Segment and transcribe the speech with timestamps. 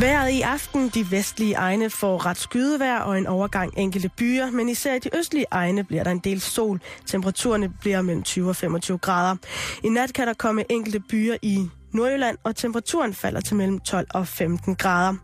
[0.00, 4.68] Været i aften, de vestlige egne får ret skydevejr og en overgang enkelte byer, men
[4.68, 6.80] især i de østlige egne bliver der en del sol.
[7.06, 9.36] Temperaturerne bliver mellem 20 og 25 grader.
[9.84, 14.06] I nat kan der komme enkelte byer i Nordjylland, og temperaturen falder til mellem 12
[14.14, 15.14] og 15 grader.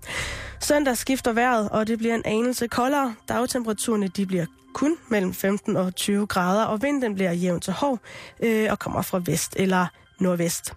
[0.61, 3.15] Søndag skifter vejret, og det bliver en anelse koldere.
[3.29, 7.99] Dagtemperaturerne de bliver kun mellem 15 og 20 grader, og vinden bliver jævn til hård
[8.43, 9.87] øh, og kommer fra vest eller
[10.23, 10.73] nordvest.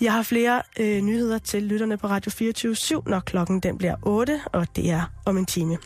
[0.00, 4.40] Jeg har flere øh, nyheder til lytterne på Radio 24 når klokken den bliver 8,
[4.52, 5.78] og det er om en time.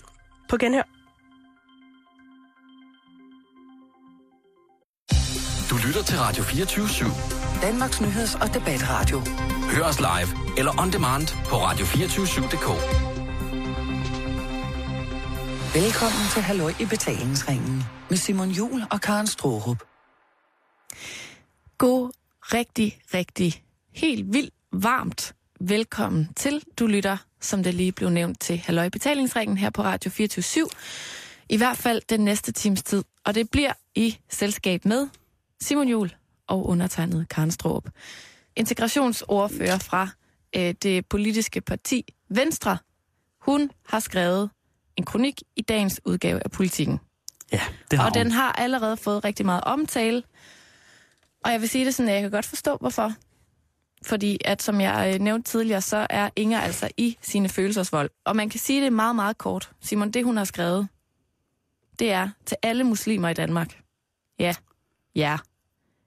[0.48, 0.82] På genhør.
[5.70, 7.62] Du lytter til Radio 24 /7.
[7.62, 9.18] Danmarks nyheds- og debatradio.
[9.74, 12.68] Hør os live eller on demand på radio247.dk.
[15.74, 19.82] Velkommen til Halløj i betalingsringen med Simon Jul og Karen Strohrup.
[21.78, 22.10] God,
[22.54, 26.64] rigtig, rigtig, helt vildt varmt velkommen til.
[26.78, 30.68] Du lytter, som det lige blev nævnt, til Halløj betalingsringen her på Radio 24
[31.48, 33.04] I hvert fald den næste times tid.
[33.24, 35.08] Og det bliver i selskab med
[35.60, 36.14] Simon Jul
[36.46, 37.88] og undertegnet Karen Strohrup.
[38.56, 40.08] Integrationsordfører fra
[40.56, 42.78] øh, det politiske parti Venstre.
[43.40, 44.50] Hun har skrevet
[44.96, 47.00] en kronik i dagens udgave af Politiken.
[47.52, 47.60] Ja,
[47.90, 50.22] det har Og den har allerede fået rigtig meget omtale.
[51.44, 53.12] Og jeg vil sige det sådan, at jeg kan godt forstå, hvorfor.
[54.02, 58.10] Fordi at, som jeg øh, nævnte tidligere, så er Inger altså i sine følelsesvold.
[58.24, 59.70] Og man kan sige det meget, meget kort.
[59.80, 60.88] Simon, det hun har skrevet,
[61.98, 63.82] det er til alle muslimer i Danmark.
[64.38, 64.54] Ja,
[65.14, 65.38] ja.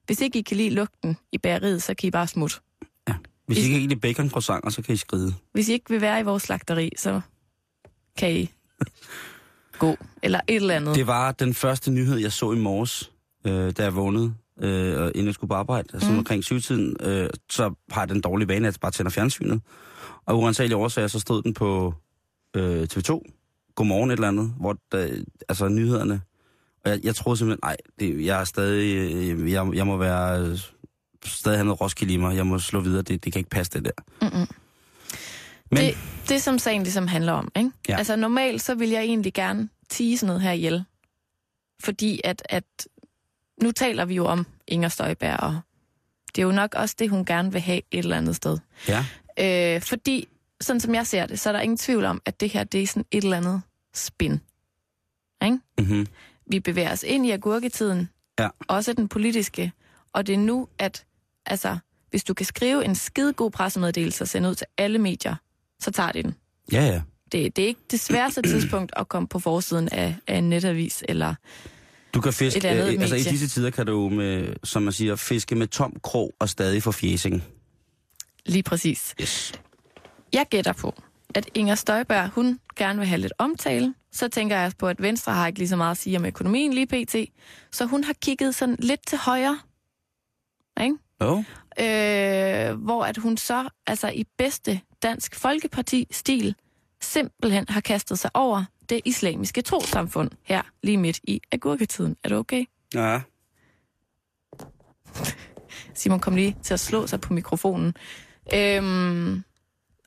[0.06, 2.56] Hvis ikke I kan lide lugten i bageriet, så kan I bare smutte.
[3.08, 3.14] Ja.
[3.48, 5.34] Hvis I ikke kan lide bacon croissanter, så kan I skride.
[5.52, 7.22] Hvis I ikke vil være i vores slagteri, så
[8.18, 8.52] kan I
[9.80, 9.98] gå.
[10.24, 10.96] Eller et eller andet.
[10.96, 13.12] Det var den første nyhed, jeg så i morges,
[13.46, 16.18] øh, da jeg vågnede, øh, og inden jeg skulle på arbejde, altså Mm.
[16.18, 19.62] omkring syvtiden, øh, så har den dårlige vane, at jeg bare tænder fjernsynet.
[20.26, 21.94] Og uansagelige årsager, så stod den på
[22.56, 23.22] øh, TV2,
[23.76, 26.22] Godmorgen et eller andet, hvor der, altså nyhederne,
[26.86, 30.42] og jeg, jeg troede simpelthen, nej, det, jeg er stadig, øh, jeg, jeg må være,
[30.42, 30.58] øh,
[31.26, 33.72] stadig have noget Roskilde i mig, jeg må slå videre, det, det kan ikke passe
[33.72, 34.04] det der.
[34.22, 34.48] Mm-mm.
[35.72, 35.98] Men, Det,
[36.30, 37.72] det som sagen ligesom handler om, ikke?
[37.90, 37.98] Ja.
[37.98, 40.84] Altså normalt, så vil jeg egentlig gerne tige sådan noget her ihjel.
[41.84, 42.64] Fordi at, at
[43.62, 45.60] nu taler vi jo om Inger Støjberg, og
[46.36, 48.58] det er jo nok også det, hun gerne vil have et eller andet sted.
[48.88, 49.06] ja,
[49.40, 50.28] Øh, fordi,
[50.62, 52.84] sådan som jeg ser det, så er der ingen tvivl om, at det her, det
[52.84, 53.62] er sådan et eller andet
[53.94, 54.40] spin.
[55.46, 55.60] Ikke?
[55.78, 56.08] mm-hmm.
[56.48, 58.10] Vi bevæger os ind i agurketiden,
[58.40, 58.48] Ja.
[58.68, 59.72] også den politiske,
[60.14, 61.06] og det er nu, at
[61.46, 61.78] altså,
[62.10, 65.36] hvis du kan skrive en skide god pressemeddelelse og sende ud til alle medier,
[65.80, 66.36] så tager de den.
[66.72, 67.02] ja, ja.
[67.32, 71.04] Det, det er ikke det sværeste tidspunkt at komme på forsiden af, af en netavis,
[71.10, 71.36] eller
[72.14, 74.94] Du kan fiske, Et andet øh, altså i disse tider kan du, med, som man
[74.94, 77.44] siger, fiske med tom krog og stadig få fjesing.
[78.46, 79.16] lige præcis.
[79.22, 79.54] Yes.
[80.34, 80.94] Jeg gætter på,
[81.36, 83.94] at Inger Støjberg, hun gerne vil have lidt omtale.
[84.12, 86.74] Så tænker jeg på, at Venstre har ikke lige så meget at sige om økonomien
[86.74, 87.16] lige pt.
[87.72, 89.60] Så hun har kigget sådan lidt til højre.
[90.82, 90.96] Ikke?
[91.22, 91.44] Jo.
[91.80, 96.56] øh, hvor at hun så, altså i bedste dansk folkeparti-stil,
[97.02, 102.16] simpelthen har kastet sig over det islamiske trosamfund her lige midt i agurketiden.
[102.24, 102.66] Er det okay?
[102.94, 103.22] Ja.
[105.94, 107.96] Simon kom lige til at slå sig på mikrofonen.
[108.54, 109.44] Øhm,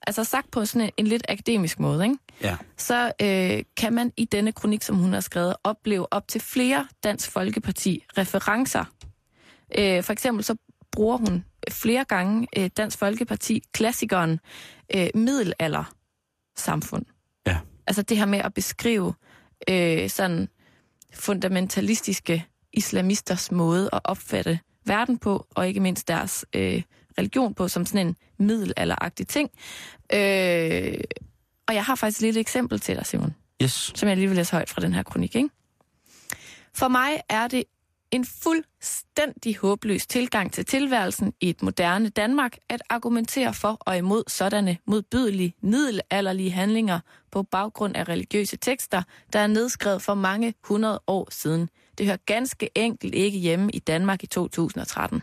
[0.07, 2.17] altså sagt på sådan en, en lidt akademisk måde, ikke?
[2.43, 2.57] Ja.
[2.77, 6.89] så øh, kan man i denne kronik, som hun har skrevet, opleve op til flere
[7.05, 8.85] Dansk Folkeparti-referencer.
[9.79, 10.57] Øh, for eksempel så
[10.93, 14.41] bruger hun flere gange øh, Dansk Folkeparti-klassikeren
[14.95, 15.85] øh, middelalder
[16.57, 17.05] samfund.
[17.87, 19.15] Altså det her med at beskrive
[19.71, 20.49] øh, sådan
[21.15, 26.83] fundamentalistiske islamisters måde at opfatte verden på, og ikke mindst deres øh,
[27.19, 29.51] religion på, som sådan en middelalderagtig ting.
[30.13, 30.95] Øh,
[31.69, 33.93] og jeg har faktisk et lille eksempel til dig, Simon, Yes.
[33.95, 35.37] som jeg lige vil læse højt fra den her kronik.
[35.37, 35.49] Ikke?
[36.75, 37.65] For mig er det
[38.16, 44.22] en fuldstændig håbløs tilgang til tilværelsen i et moderne Danmark at argumentere for og imod
[44.28, 49.03] sådanne modbydelige, middelalderlige handlinger på baggrund af religiøse tekster,
[49.33, 51.68] der er nedskrevet for mange hundrede år siden.
[51.98, 55.22] Det hører ganske enkelt ikke hjemme i Danmark i 2013.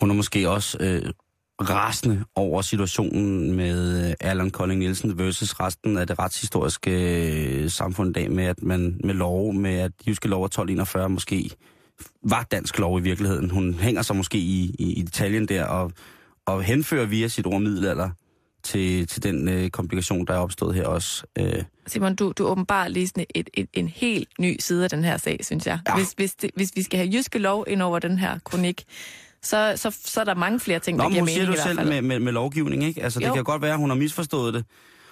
[0.00, 1.12] Hun er måske også øh,
[1.60, 6.90] rasende over situationen med øh, Allan Kolding Nielsen versus resten af det retshistoriske
[7.62, 11.08] øh, samfund i dag, med at man med lov, med at jyske lov af 1241
[11.08, 11.50] måske
[12.22, 13.50] var dansk lov i virkeligheden.
[13.50, 15.92] Hun hænger sig måske i, i, i detaljen der og,
[16.46, 18.10] og henfører via sit ord middelalder
[18.62, 21.24] til, til den øh, komplikation, der er opstået her også.
[21.38, 25.04] Øh, Simon, du, du åbenbart lige sådan et, et, en helt ny side af den
[25.04, 25.78] her sag, synes jeg.
[25.88, 25.94] Ja.
[25.94, 28.84] Hvis, hvis, det, hvis vi skal have jyske lov ind over den her kronik,
[29.46, 31.52] så, så, så er der mange flere ting, Nå, der giver mening siger i du
[31.52, 33.02] hvert selv med, med, med lovgivning, ikke?
[33.02, 33.34] Altså, det Jo.
[33.34, 34.64] kan godt være, at hun har misforstået det,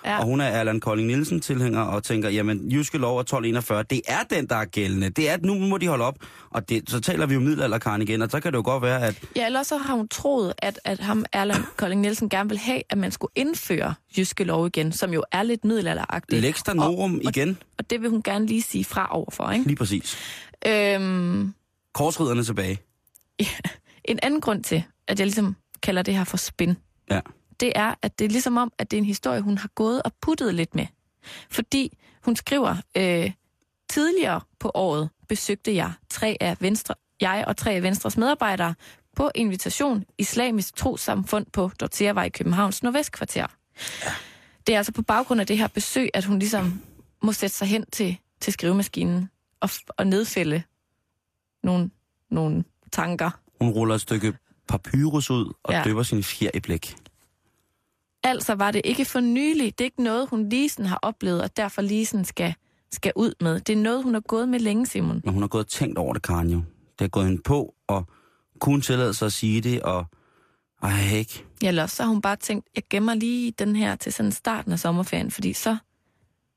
[0.07, 0.19] Ja.
[0.19, 4.01] og hun er Allan Kolding Nielsen tilhænger og tænker, jamen, jyske lov er 1241, det
[4.09, 5.11] er den, der er gældende.
[5.11, 6.15] Det er, at nu må de holde op.
[6.51, 9.03] Og det, så taler vi jo middelalderkaren igen, og så kan det jo godt være,
[9.07, 12.59] at Ja, ellers så har hun troet, at, at ham, Erland Kolding Nielsen, gerne vil
[12.59, 16.67] have, at man skulle indføre jyske lov igen, som jo er lidt middelalderagtigt.
[16.67, 19.67] Der Norum igen, Og det vil hun gerne lige sige fra overfor, ikke?
[19.67, 20.17] lige præcis.
[20.67, 21.55] Øhm,
[21.95, 22.79] Korsriderne tilbage.
[24.05, 26.77] en anden grund til, at jeg ligesom kalder det her for spin,
[27.11, 27.21] Ja.
[27.61, 30.03] det er, at det er ligesom om, at det er en historie, hun har gået
[30.03, 30.87] og puttet lidt med.
[31.51, 33.33] Fordi hun skriver, øh,
[33.89, 38.75] tidligere på året besøgte jeg tre af Venstre, jeg og tre af Venstres medarbejdere
[39.17, 43.47] på invitation Islamisk Trosamfund på Dorteavej i Københavns Nordvestkvarter.
[44.05, 44.11] Ja.
[44.67, 46.83] Det er altså på baggrund af det her besøg, at hun ligesom
[47.23, 49.31] må sætte sig hen til, til skrivemaskinen
[49.61, 50.63] og, og nedfælde
[51.63, 51.91] nogle,
[52.31, 53.31] nogle tanker.
[53.61, 54.35] Hun ruller et stykke
[54.69, 55.83] papyrus ud og ja.
[55.85, 56.97] Døber sin fjer i blæk.
[58.25, 59.79] Altså var det ikke for nylig.
[59.79, 62.55] Det er ikke noget, hun lige sådan har oplevet, og derfor lige sådan skal,
[62.93, 63.61] skal ud med.
[63.61, 65.21] Det er noget, hun har gået med længe, Simon.
[65.25, 66.57] Men hun har gået og tænkt over det, Karen jo.
[66.59, 68.07] Det har gået hende på, og
[68.61, 70.05] kunne tillade sig at sige det, og
[70.83, 71.45] ej, ikke.
[71.63, 74.73] Ja, eller så har hun bare tænkt, jeg gemmer lige den her til sådan starten
[74.73, 75.77] af sommerferien, fordi så,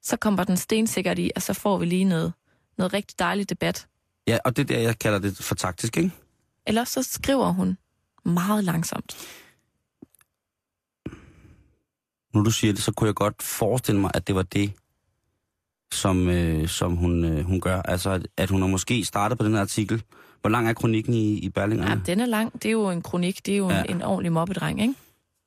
[0.02, 2.34] så kommer den stensikkert i, og så får vi lige noget,
[2.78, 3.88] noget rigtig dejligt debat.
[4.28, 6.12] Ja, og det er der, jeg kalder det for taktisk, ikke?
[6.68, 7.78] Eller så skriver hun
[8.26, 9.18] meget langsomt.
[12.34, 14.72] Nu du siger det, så kunne jeg godt forestille mig, at det var det,
[15.94, 17.82] som, øh, som hun, øh, hun gør.
[17.82, 20.04] Altså, at, at hun har måske startet på den her artikel.
[20.42, 21.92] Hvor lang er kronikken i, i Berlingerne?
[21.92, 22.54] Ja, den er lang.
[22.54, 23.46] Det er jo en kronik.
[23.46, 23.84] Det er jo ja.
[23.84, 24.94] en, en ordentlig mobbedreng, ikke?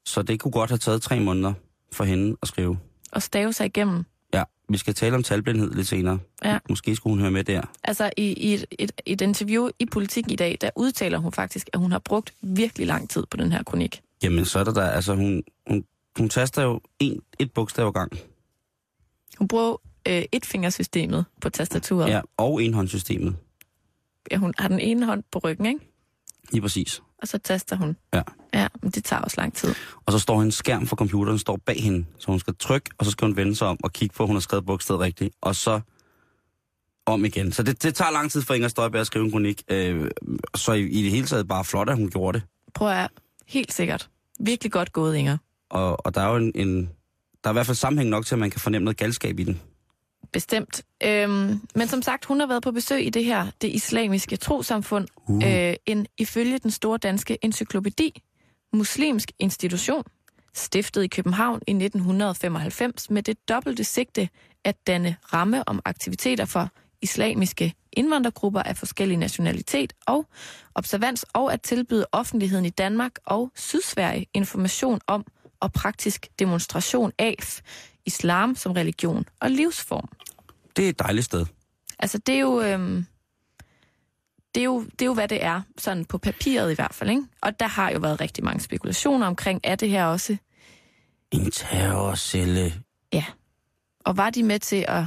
[0.04, 1.52] Så det kunne godt have taget tre måneder
[1.92, 2.78] for hende at skrive.
[3.12, 4.04] Og stave sig igennem.
[4.34, 6.18] Ja, vi skal tale om talblindhed lidt senere.
[6.44, 6.58] Ja.
[6.68, 7.62] Måske skulle hun høre med der.
[7.84, 11.70] Altså, i, i et, et, et interview i Politik i dag, der udtaler hun faktisk,
[11.72, 14.00] at hun har brugt virkelig lang tid på den her kronik.
[14.22, 15.84] Jamen, så er der der, altså hun, hun,
[16.18, 18.12] hun taster jo en, et bogstav ad gang.
[19.38, 19.76] Hun bruger
[20.08, 22.08] øh, etfingersystemet på tastaturet.
[22.08, 23.36] Ja, og enhåndssystemet.
[24.30, 25.80] Ja, hun har den ene hånd på ryggen, ikke?
[26.52, 27.02] Lige præcis.
[27.22, 27.96] Og så taster hun.
[28.14, 28.22] Ja.
[28.54, 29.74] Ja, men det tager også lang tid.
[30.06, 33.04] Og så står en skærm for computeren, står bag hende, så hun skal trykke, og
[33.04, 35.34] så skal hun vende sig om og kigge på, at hun har skrevet bogstavet rigtigt,
[35.40, 35.80] og så
[37.06, 37.52] om igen.
[37.52, 39.62] Så det, det tager lang tid for Inger Støjberg at skrive en kronik.
[39.70, 40.10] Øh,
[40.54, 42.46] så i, i det hele taget bare flot, at hun gjorde det.
[42.74, 43.10] Prøv at
[43.46, 44.10] helt sikkert.
[44.40, 45.36] Virkelig godt gået, Inger.
[45.70, 46.90] Og, og der er jo en, en,
[47.44, 49.44] der er i hvert fald sammenhæng nok til, at man kan fornemme noget galskab i
[49.44, 49.60] den.
[50.32, 50.82] Bestemt.
[51.04, 55.08] Øhm, men som sagt, hun har været på besøg i det her, det islamiske trosamfund.
[55.28, 55.44] Uh.
[55.46, 58.22] Øh, en ifølge den store danske encyklopædi,
[58.72, 60.04] muslimsk institution,
[60.54, 64.28] stiftet i København i 1995 med det dobbelte sigte
[64.64, 66.68] at danne ramme om aktiviteter for
[67.02, 70.26] islamiske indvandrergrupper af forskellig nationalitet og
[70.74, 75.24] observans, og at tilbyde offentligheden i Danmark og Sydsverige information om
[75.60, 77.36] og praktisk demonstration af
[78.06, 80.08] islam som religion og livsform.
[80.76, 81.46] Det er et dejligt sted.
[81.98, 82.60] Altså, det er jo...
[82.60, 83.06] Øhm,
[84.54, 87.10] det er, jo, det er jo, hvad det er, sådan på papiret i hvert fald,
[87.10, 87.22] ikke?
[87.40, 90.36] Og der har jo været rigtig mange spekulationer omkring, er det her også...
[91.30, 92.74] En terrorcelle.
[93.12, 93.24] Ja.
[94.04, 95.04] Og var de med til at,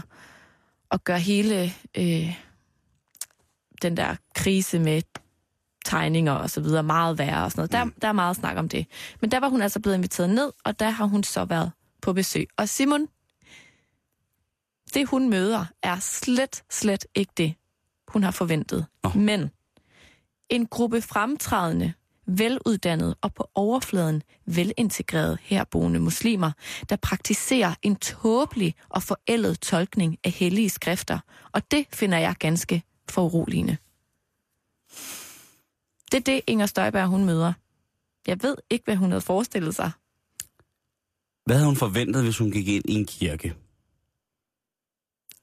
[0.91, 2.35] at gøre hele øh,
[3.81, 5.01] den der krise med
[5.85, 7.71] tegninger og så videre meget værre og sådan noget.
[7.71, 8.87] Der, der er meget snak om det.
[9.21, 11.71] Men der var hun altså blevet inviteret ned, og der har hun så været
[12.03, 12.48] på besøg.
[12.57, 13.07] Og Simon,
[14.93, 17.55] det hun møder, er slet, slet ikke det,
[18.07, 18.86] hun har forventet.
[19.03, 19.10] Nå.
[19.10, 19.50] Men
[20.50, 21.93] en gruppe fremtrædende,
[22.27, 26.51] veluddannede og på overfladen velintegrerede herboende muslimer,
[26.89, 31.19] der praktiserer en tåbelig og forældet tolkning af hellige skrifter.
[31.51, 33.77] Og det finder jeg ganske foruroligende.
[36.12, 37.53] Det er det, Inger Støjberg hun møder.
[38.27, 39.91] Jeg ved ikke, hvad hun havde forestillet sig.
[41.45, 43.53] Hvad havde hun forventet, hvis hun gik ind i en kirke?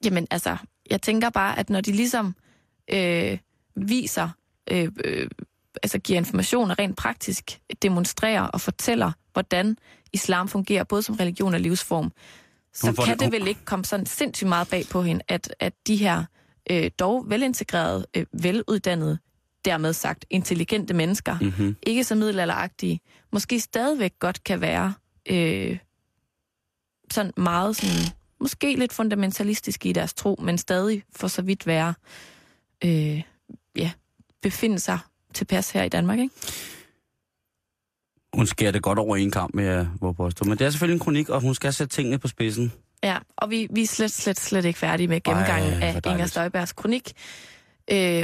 [0.05, 0.57] Jamen altså,
[0.89, 2.35] jeg tænker bare, at når de ligesom
[2.93, 3.37] øh,
[3.75, 4.29] viser,
[4.71, 5.29] øh, øh,
[5.83, 9.77] altså giver information og rent praktisk demonstrerer og fortæller, hvordan
[10.13, 12.11] islam fungerer, både som religion og livsform,
[12.73, 15.73] så kan det- det vel ikke komme sådan sindssygt meget bag på hende, at, at
[15.87, 16.25] de her
[16.71, 19.17] øh, dog velintegrerede, øh, veluddannede,
[19.65, 21.75] dermed sagt intelligente mennesker, Mm-hmm.
[21.83, 22.99] ikke så middelalderagtige,
[23.31, 24.93] måske stadigvæk godt kan være
[25.29, 25.77] øh,
[27.13, 31.93] sådan meget sådan, måske lidt fundamentalistiske i deres tro, men stadig for så vidt være,
[32.85, 33.21] øh,
[33.75, 33.91] ja,
[34.41, 34.99] befinde sig
[35.33, 36.35] tilpas her i Danmark, ikke?
[38.33, 40.45] Hun skærer det godt over en kamp med hvor påstå.
[40.45, 42.71] Men det er selvfølgelig en kronik, og hun skal sætte tingene på spidsen.
[43.03, 46.11] Ja, og vi, vi er slet, slet, slet ikke færdige med gennemgangen Ej, af.
[46.11, 47.11] Inger Støjbergs kronik,
[47.91, 48.23] øh,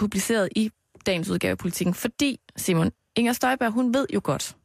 [0.00, 0.70] publiceret i
[1.06, 4.56] dagens udgave af Politiken, fordi, Simon, Inger Støjberg, hun ved jo godt,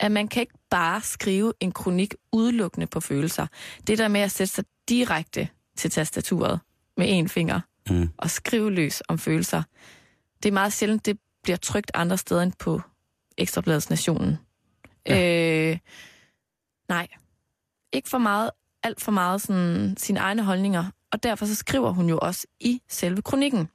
[0.00, 3.46] at man kan ikke bare skrive en kronik udelukkende på følelser.
[3.86, 6.60] Det der med at sætte sig direkte til tastaturet
[6.96, 7.60] med en finger
[7.90, 8.08] Mm.
[8.18, 9.62] og skrive løs om følelser,
[10.42, 12.80] det er meget sjældent, det bliver trygt andre steder end på
[13.38, 14.38] Ekstrabladets Nationen.
[15.06, 15.70] Ja.
[15.70, 15.78] Øh,
[16.88, 17.08] nej,
[17.92, 18.50] ikke for meget,
[18.82, 22.82] alt for meget sådan, sine egne holdninger, og derfor så skriver hun jo også i
[22.88, 23.68] selve kronikken.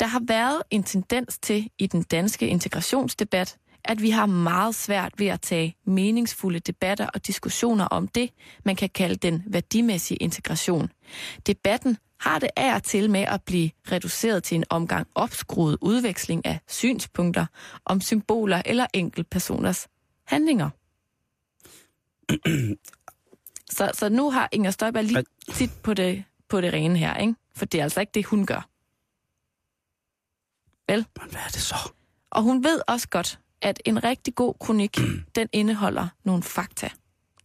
[0.00, 5.12] Der har været en tendens til i den danske integrationsdebat, at vi har meget svært
[5.18, 8.30] ved at tage meningsfulde debatter og diskussioner om det,
[8.64, 10.90] man kan kalde den værdimæssige integration.
[11.46, 16.46] Debatten har det af og til med at blive reduceret til en omgang opskruet udveksling
[16.46, 17.46] af synspunkter
[17.84, 19.88] om symboler eller enkeltpersoners
[20.24, 20.70] handlinger.
[23.76, 27.34] så, så nu har Inger Støjberg lige tit på det, på det rene her, ikke?
[27.54, 28.68] For det er altså ikke det, hun gør.
[30.88, 31.06] Vel?
[31.20, 31.92] Men hvad er det så?
[32.30, 34.98] Og hun ved også godt, at en rigtig god kronik,
[35.36, 36.88] den indeholder nogle fakta.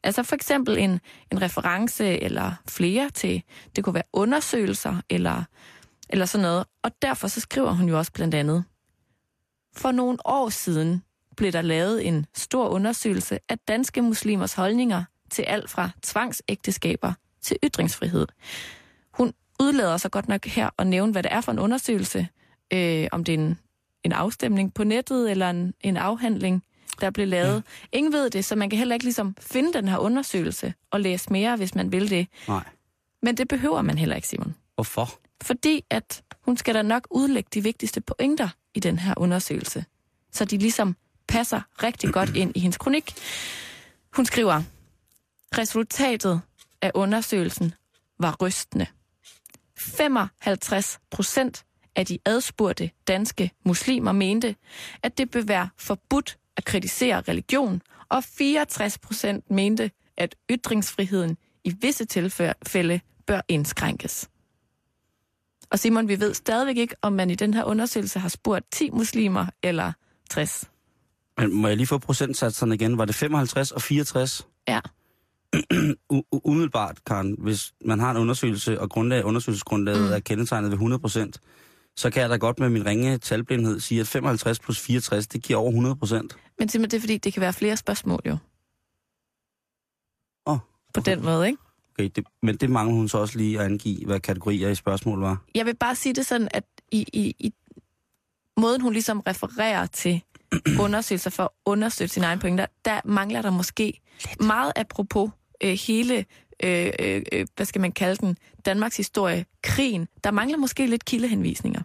[0.04, 1.00] Altså for eksempel en,
[1.32, 3.44] en reference eller flere til,
[3.76, 5.44] det kunne være undersøgelser eller,
[6.10, 6.66] eller sådan noget.
[6.84, 8.64] Og derfor så skriver hun jo også blandt andet,
[9.76, 11.04] for nogle år siden
[11.38, 17.58] blev der lavet en stor undersøgelse af danske muslimers holdninger til alt fra tvangsægteskaber til
[17.64, 18.28] ytringsfrihed.
[19.14, 22.28] Hun udlader sig godt nok her at nævne, hvad det er for en undersøgelse,
[22.74, 23.60] øh, om det er en,
[24.08, 26.64] en afstemning på nettet eller en, en afhandling,
[27.02, 27.64] der blev lavet.
[27.94, 27.98] Ja.
[27.98, 31.34] Ingen ved det, så man kan heller ikke ligesom finde den her undersøgelse og læse
[31.34, 32.28] mere, hvis man vil det.
[32.48, 32.64] Nej.
[33.22, 34.56] Men det behøver man heller ikke, Simon.
[34.76, 35.20] Hvorfor?
[35.42, 39.86] Fordi at hun skal da nok udlægge de vigtigste pointer i den her undersøgelse,
[40.32, 40.96] så de ligesom
[41.28, 43.14] passer rigtig godt ind i hendes kronik.
[44.16, 44.62] Hun skriver,
[45.58, 46.42] resultatet
[46.82, 47.74] af undersøgelsen
[48.20, 48.86] var rystende.
[49.78, 51.66] 55 procent
[51.98, 54.56] af de adspurgte danske muslimer mente,
[55.04, 61.74] at det bør være forbudt at kritisere religion, og 64 procent mente, at ytringsfriheden i
[61.82, 64.30] visse tilfælde bør indskrænkes.
[65.70, 68.90] Og Simon, vi ved stadigvæk ikke, om man i den her undersøgelse har spurgt 10
[68.90, 69.92] muslimer eller
[70.30, 70.70] 60.
[71.38, 72.98] Men må jeg lige få procentsatserne igen?
[72.98, 74.48] Var det 55 og 64?
[74.68, 74.80] Ja.
[76.44, 80.14] Umiddelbart, Karen, hvis man har en undersøgelse, og grundlag, undersøgelsesgrundlaget mm.
[80.14, 81.40] er kendetegnet ved 100 procent,
[81.98, 85.44] så kan jeg da godt med min ringe talblindhed sige, at 55 plus 64, det
[85.44, 86.38] giver over 100 procent.
[86.60, 88.38] Men simpelthen det er, fordi det kan være flere spørgsmål jo.
[90.48, 90.58] Åh,
[90.94, 91.58] På den måde, ikke?
[91.94, 95.20] Okay, det, men det mangler hun så også lige at angive, hvad kategorier i spørgsmål
[95.20, 95.42] var.
[95.56, 97.54] Jeg vil bare sige det sådan, at i, i, i
[98.58, 100.22] måden, hun ligesom refererer til
[100.86, 104.42] undersøgelser for at understøtte sine egne pointer, der mangler der måske Lidt.
[104.42, 105.30] meget apropos
[105.64, 106.26] øh, hele,
[106.64, 110.08] øh, øh, øh, hvad skal man kalde den, Danmarks historie, krigen.
[110.24, 111.82] Der mangler måske lidt kildehenvisninger.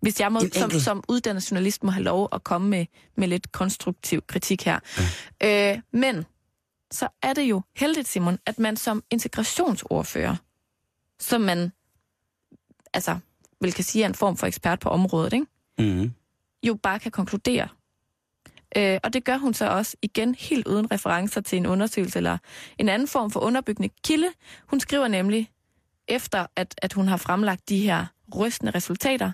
[0.00, 3.52] Hvis jeg må, som, som uddannet journalist må have lov at komme med, med lidt
[3.52, 4.78] konstruktiv kritik her.
[5.40, 5.72] Ja.
[5.72, 6.24] Øh, men
[6.90, 10.36] så er det jo heldigt, Simon, at man som integrationsordfører,
[11.20, 11.72] som man
[12.94, 13.18] altså,
[13.60, 15.46] vel kan sige er en form for ekspert på området, ikke?
[15.78, 16.12] Mm.
[16.62, 17.68] jo bare kan konkludere.
[18.76, 22.38] Øh, og det gør hun så også igen helt uden referencer til en undersøgelse eller
[22.78, 24.28] en anden form for underbyggende kilde.
[24.66, 25.50] Hun skriver nemlig,
[26.08, 29.32] efter at, at hun har fremlagt de her rystende resultater,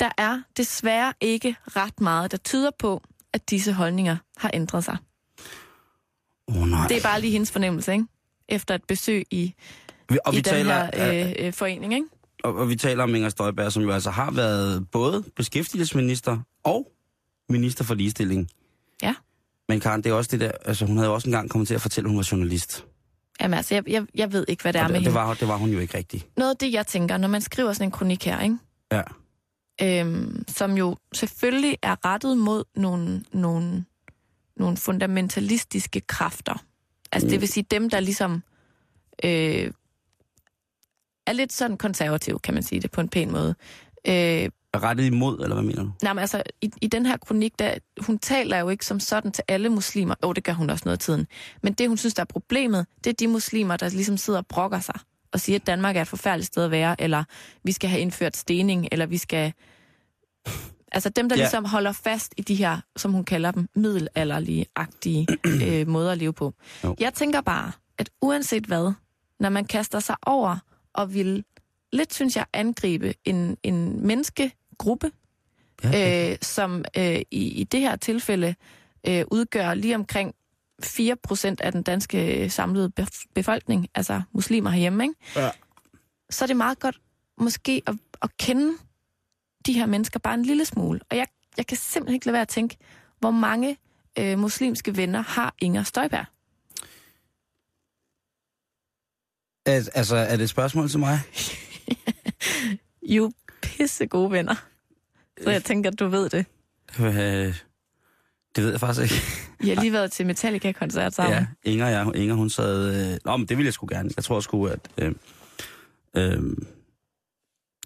[0.00, 3.02] der er desværre ikke ret meget, der tyder på,
[3.32, 4.96] at disse holdninger har ændret sig.
[6.46, 6.88] Oh, nej.
[6.88, 8.04] Det er bare lige hendes fornemmelse, ikke?
[8.48, 9.54] Efter et besøg i,
[10.08, 12.06] Vi, og i vi den taler, her øh, øh, forening, ikke?
[12.44, 16.92] og, og vi taler om Inger Støjberg, som jo altså har været både beskæftigelsesminister og
[17.48, 18.48] minister for ligestilling.
[19.02, 19.14] Ja.
[19.68, 21.74] Men Karen, det er også det der, altså hun havde jo også engang kommet til
[21.74, 22.84] at fortælle, at hun var journalist.
[23.40, 25.18] Jamen altså, jeg, jeg, jeg ved ikke, hvad det er og med det, hende.
[25.18, 26.26] det, var, det var hun jo ikke rigtigt.
[26.36, 28.58] Noget af det, jeg tænker, når man skriver sådan en kronik her, ikke?
[28.92, 29.02] Ja.
[29.82, 33.84] øhm, som jo selvfølgelig er rettet mod nogle, nogle,
[34.56, 36.64] nogle fundamentalistiske kræfter.
[37.12, 38.42] Altså det vil sige dem, der ligesom
[39.24, 39.70] øh,
[41.26, 43.54] er lidt sådan konservative, kan man sige det på en pæn måde.
[44.08, 44.50] Øh,
[44.82, 45.92] Rettet imod, eller hvad mener du?
[46.02, 49.32] nej, men altså, i, i den her kronik, der, hun taler jo ikke som sådan
[49.32, 50.14] til alle muslimer.
[50.24, 51.26] Jo, det gør hun også noget af tiden.
[51.62, 54.46] Men det, hun synes, der er problemet, det er de muslimer, der ligesom sidder og
[54.46, 54.94] brokker sig
[55.32, 57.24] og siger, at Danmark er et forfærdeligt sted at være, eller
[57.64, 59.52] vi skal have indført stening, eller vi skal...
[60.92, 61.42] Altså dem, der Ja.
[61.42, 65.26] ligesom holder fast i de her, som hun kalder dem, middelalderlige-agtige
[65.68, 66.54] øh, måder at leve på.
[66.84, 66.96] Jo.
[67.00, 68.92] Jeg tænker bare, at uanset hvad,
[69.40, 70.56] når man kaster sig over
[70.94, 71.44] og vil
[71.92, 74.06] lidt, synes jeg, angribe en, en
[74.74, 75.12] menneskegruppe,
[75.84, 78.54] Ja, øh, som øh, i, i det her tilfælde
[79.06, 80.34] øh, udgør lige omkring
[80.84, 85.14] 4% af den danske samlede bef- befolkning, altså muslimer herhjemme, ikke?
[85.36, 85.50] Ja.
[86.30, 87.00] så er det meget godt
[87.38, 88.72] måske at, at kende
[89.66, 91.00] de her mennesker bare en lille smule.
[91.10, 91.26] Og jeg,
[91.56, 92.76] jeg kan simpelthen ikke lade være at tænke,
[93.20, 93.76] hvor mange
[94.18, 96.24] øh, muslimske venner har Inger Støjberg?
[99.66, 101.18] Al- altså, er det et spørgsmål til mig?
[103.02, 103.32] Jo
[103.64, 104.54] pisse gode venner.
[105.42, 106.46] Så jeg tænker, at du ved det.
[107.00, 107.54] Øh,
[108.56, 109.24] det ved jeg faktisk ikke.
[109.60, 111.34] I har lige været til Metallica-koncert sammen.
[111.34, 113.12] Ja, Inger, ja, Inger hun sad...
[113.12, 114.10] Øh, nå, men det ville jeg sgu gerne.
[114.16, 114.88] Jeg tror sgu, at...
[114.98, 115.14] Øh,
[116.16, 116.42] øh,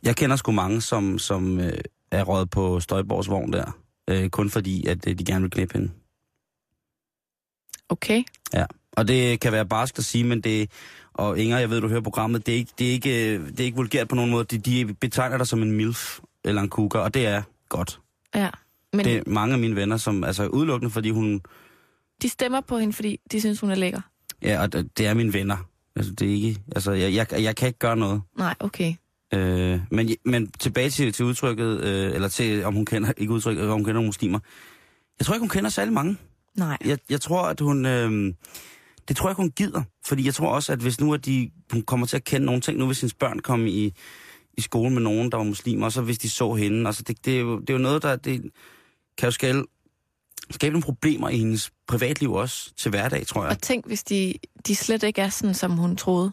[0.03, 1.79] jeg kender sgu mange, som, som øh,
[2.11, 3.79] er røget på Støjborgs vogn der.
[4.11, 5.91] Øh, kun fordi, at øh, de gerne vil knippe hende.
[7.89, 8.23] Okay.
[8.53, 8.67] Ja,
[8.99, 10.71] og det kan være barsk at sige, men det...
[11.15, 13.65] Og Inger, jeg ved, du hører programmet, det er ikke, det er ikke, det er
[13.65, 14.45] ikke vulgært på nogen måde.
[14.45, 18.01] De, de betegner dig som en milf eller en cougar, og det er godt.
[18.35, 18.51] Ja.
[18.93, 20.25] Men Det er mange af mine venner, som...
[20.25, 21.41] Altså udelukkende, fordi hun...
[22.23, 24.01] de stemmer på hende, fordi de synes, hun er lækker.
[24.43, 25.57] Ja, og det det er mine venner.
[25.97, 26.61] Altså, det er ikke...
[26.75, 28.23] Altså, jeg, jeg, jeg kan ikke gøre noget.
[28.39, 28.95] Nej, okay.
[29.35, 33.65] Øh, men, men tilbage til, til udtrykket, øh, eller til, om hun kender, ikke udtrykket,
[33.65, 34.39] om hun kender nogle muslimer.
[35.19, 36.17] Jeg tror ikke, hun kender særlig mange.
[36.57, 36.77] Nej.
[36.85, 37.87] Jeg, jeg tror, at hun...
[37.87, 38.35] Øh,
[39.09, 39.83] det tror jeg ikke, hun gider.
[40.07, 42.61] Fordi jeg tror også, at hvis nu at de, hun kommer til at kende nogle
[42.61, 43.93] ting, nu hvis hendes børn kom i,
[44.53, 47.25] i skole med nogen, der var muslimer, og så hvis de så hende, altså det,
[47.25, 48.51] det, er, jo, det er jo noget, der det
[49.19, 49.63] kan jo skabe,
[50.51, 53.51] skabe nogle problemer i hendes privatliv også til hverdag, tror jeg.
[53.51, 54.35] Og tænk, hvis de,
[54.67, 56.33] de slet ikke er sådan, som hun troede.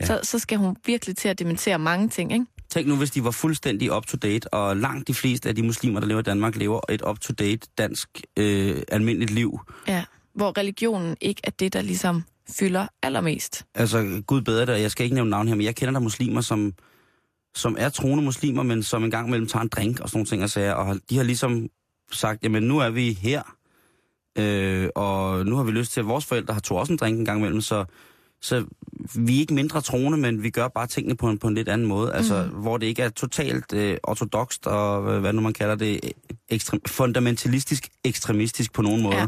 [0.00, 0.06] Ja.
[0.06, 2.46] Så, så skal hun virkelig til at dementere mange ting, ikke?
[2.70, 6.06] Tænk nu, hvis de var fuldstændig up-to-date, og langt de fleste af de muslimer, der
[6.06, 9.60] lever i Danmark, lever et up-to-date dansk øh, almindeligt liv.
[9.88, 10.04] Ja.
[10.38, 12.22] Hvor religionen ikke er det, der ligesom
[12.58, 13.64] fylder allermest.
[13.74, 16.40] Altså, Gud bedre og jeg skal ikke nævne navn her, men jeg kender der muslimer,
[16.40, 16.72] som,
[17.54, 20.26] som er troende muslimer, men som en gang imellem tager en drink og sådan nogle
[20.26, 21.68] ting og sager, og de har ligesom
[22.12, 23.42] sagt, jamen nu er vi her,
[24.38, 27.18] øh, og nu har vi lyst til, at vores forældre har tog også en drink
[27.18, 27.84] en gang imellem, så,
[28.42, 28.64] så
[29.14, 31.68] vi er ikke mindre troende, men vi gør bare tingene på en, på en lidt
[31.68, 32.58] anden måde, altså Mm.
[32.60, 36.00] hvor det ikke er totalt øh, ortodokst og øh, hvad nu man kalder det,
[36.48, 39.16] ekstrem, fundamentalistisk ekstremistisk på nogen måde.
[39.16, 39.26] Ja.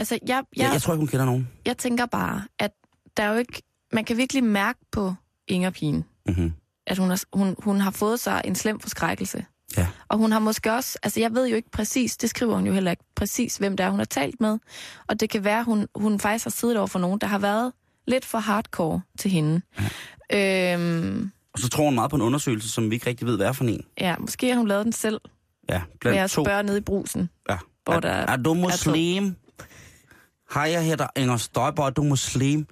[0.00, 1.48] Altså, jeg, Jeg, jeg, jeg tror ikke, hun kender nogen.
[1.66, 2.70] jeg tænker bare, at
[3.16, 3.62] der er jo ikke...
[3.92, 5.14] Man kan virkelig mærke på
[5.48, 6.52] Inger Pigen, Mm-hmm.
[6.86, 9.44] at hun har, hun, hun har fået sig en slem forskrækkelse.
[9.76, 9.86] Ja.
[10.08, 12.72] Og hun har måske også, altså jeg ved jo ikke præcis, det skriver hun jo
[12.72, 14.58] heller ikke præcis, hvem det er, hun har talt med.
[15.08, 17.72] Og det kan være, hun, hun faktisk har siddet over for nogen, der har været
[18.06, 19.60] lidt for hardcore til hende.
[20.30, 20.74] Ja.
[20.74, 23.46] Øhm, Og så tror hun meget på en undersøgelse, som vi ikke rigtig ved, hvad
[23.46, 23.84] er for en.
[24.00, 25.20] ja, måske har hun lavet den selv,
[25.68, 26.44] Ja, med blandt at to.
[26.44, 27.28] spørge nede i brusen.
[27.50, 27.56] Ja.
[27.84, 29.36] hvor er, der er du muslim?
[30.54, 32.66] Hej, jeg hedder Inger Støjborg, er du muslim?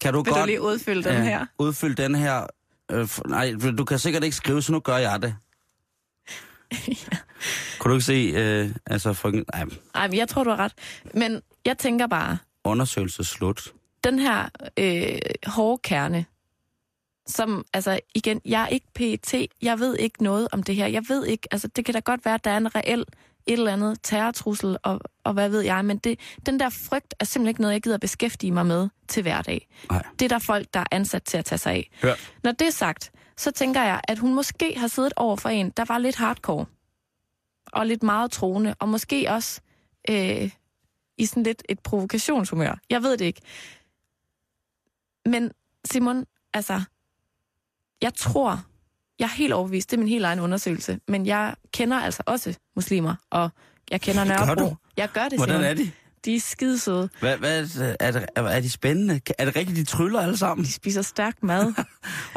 [0.00, 1.46] Kan du Vil godt du lige udfylde den her?
[1.58, 2.46] udfylde den her?
[2.90, 5.36] Øh, nej, du kan sikkert ikke skrive, så nu gør jeg det.
[7.78, 9.44] Kunne du ikke se, øh, altså, frygten,
[9.94, 10.72] nej, men jeg tror, du har ret.
[11.14, 13.72] Men jeg tænker bare, undersøgelse slut.
[14.04, 16.24] den her øh, hårde kerne,
[17.26, 20.86] som, altså igen, jeg er ikke PET, jeg ved ikke noget om det her.
[20.86, 23.04] Jeg ved ikke, altså det kan da godt være, at der er en reel
[23.46, 27.24] et eller andet terrortrussel, og, og hvad ved jeg, men det, den der frygt er
[27.24, 29.68] simpelthen ikke noget, jeg gider beskæftige mig med til hverdag.
[29.90, 30.02] Nej.
[30.18, 31.90] Det er der folk, der er ansat til at tage sig af.
[32.02, 32.14] Hør.
[32.42, 35.70] Når det er sagt, så tænker jeg, at hun måske har siddet over for en,
[35.70, 36.66] der var lidt hardcore,
[37.72, 39.60] og lidt meget troende, og måske også
[40.10, 40.50] øh,
[41.18, 42.80] i sådan lidt et provokationshumør.
[42.90, 43.40] Jeg ved det ikke.
[45.26, 45.52] Men
[45.84, 46.82] Simon, altså,
[48.02, 48.64] jeg tror,
[49.20, 52.58] jeg er helt overbevist, det er min helt egen undersøgelse, men jeg kender altså også
[52.76, 53.50] muslimer, og
[53.90, 54.64] jeg kender Nørrebro.
[54.64, 54.76] du?
[54.96, 55.90] Jeg gør det, Hvordan er de?
[56.24, 57.08] De er skidesøde.
[57.20, 57.60] Hvad, hvad,
[58.00, 59.20] er, det, er, er de spændende?
[59.38, 60.64] Er det rigtigt, de tryller alle sammen?
[60.64, 61.66] De spiser stærk mad.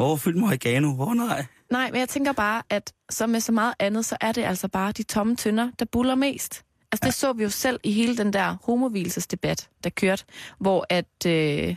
[0.00, 0.88] Åh, oh, fyld med oregano.
[0.88, 1.46] Åh, oh, nej.
[1.70, 4.68] Nej, men jeg tænker bare, at som med så meget andet, så er det altså
[4.68, 6.62] bare de tomme tønder, der buller mest.
[6.92, 10.24] Altså det så vi jo selv i hele den der homovilsesdebat, der kørte,
[10.60, 11.76] hvor at, øh,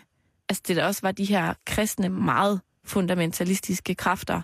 [0.49, 4.41] altså det der også var de her kristne, meget fundamentalistiske kræfter,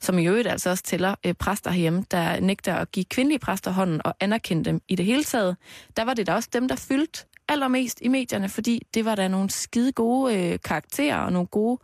[0.00, 3.70] som i øvrigt altså også tæller øh, præster herhjemme, der nægter at give kvindelige præster
[3.70, 5.56] hånden og anerkende dem i det hele taget.
[5.96, 9.28] Der var det da også dem, der fyldte allermest i medierne, fordi det var der
[9.28, 11.78] nogle skide gode øh, karakterer og nogle gode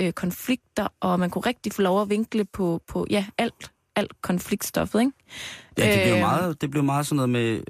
[0.00, 4.22] øh, konflikter, og man kunne rigtig få lov at vinkle på, på ja, alt, alt
[4.22, 5.12] konfliktstoffet, ikke?
[5.78, 7.60] Ja, det blev Øh, meget, det blev meget sådan noget med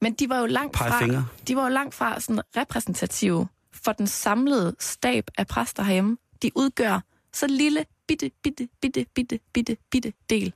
[0.00, 4.06] Men de var jo langt fra, de var jo langt fra sådan repræsentative for den
[4.06, 6.16] samlede stab af præster herhjemme.
[6.42, 7.00] De udgør
[7.32, 10.52] så lille, bitte, bitte, bitte, bitte, bitte, bitte del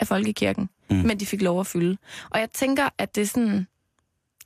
[0.00, 0.68] af folkekirken.
[0.90, 0.96] Mm.
[0.96, 1.96] Men de fik lov at fylde.
[2.30, 3.66] Og jeg tænker, at det er sådan,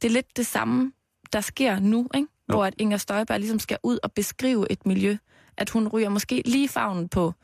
[0.03, 0.93] det er lidt det samme,
[1.33, 2.29] der sker nu, ikke?
[2.49, 2.55] Jo.
[2.55, 5.17] Hvor at Inger Støjberg ligesom skal ud og beskrive et miljø.
[5.57, 7.35] At hun ryger måske lige favnen på,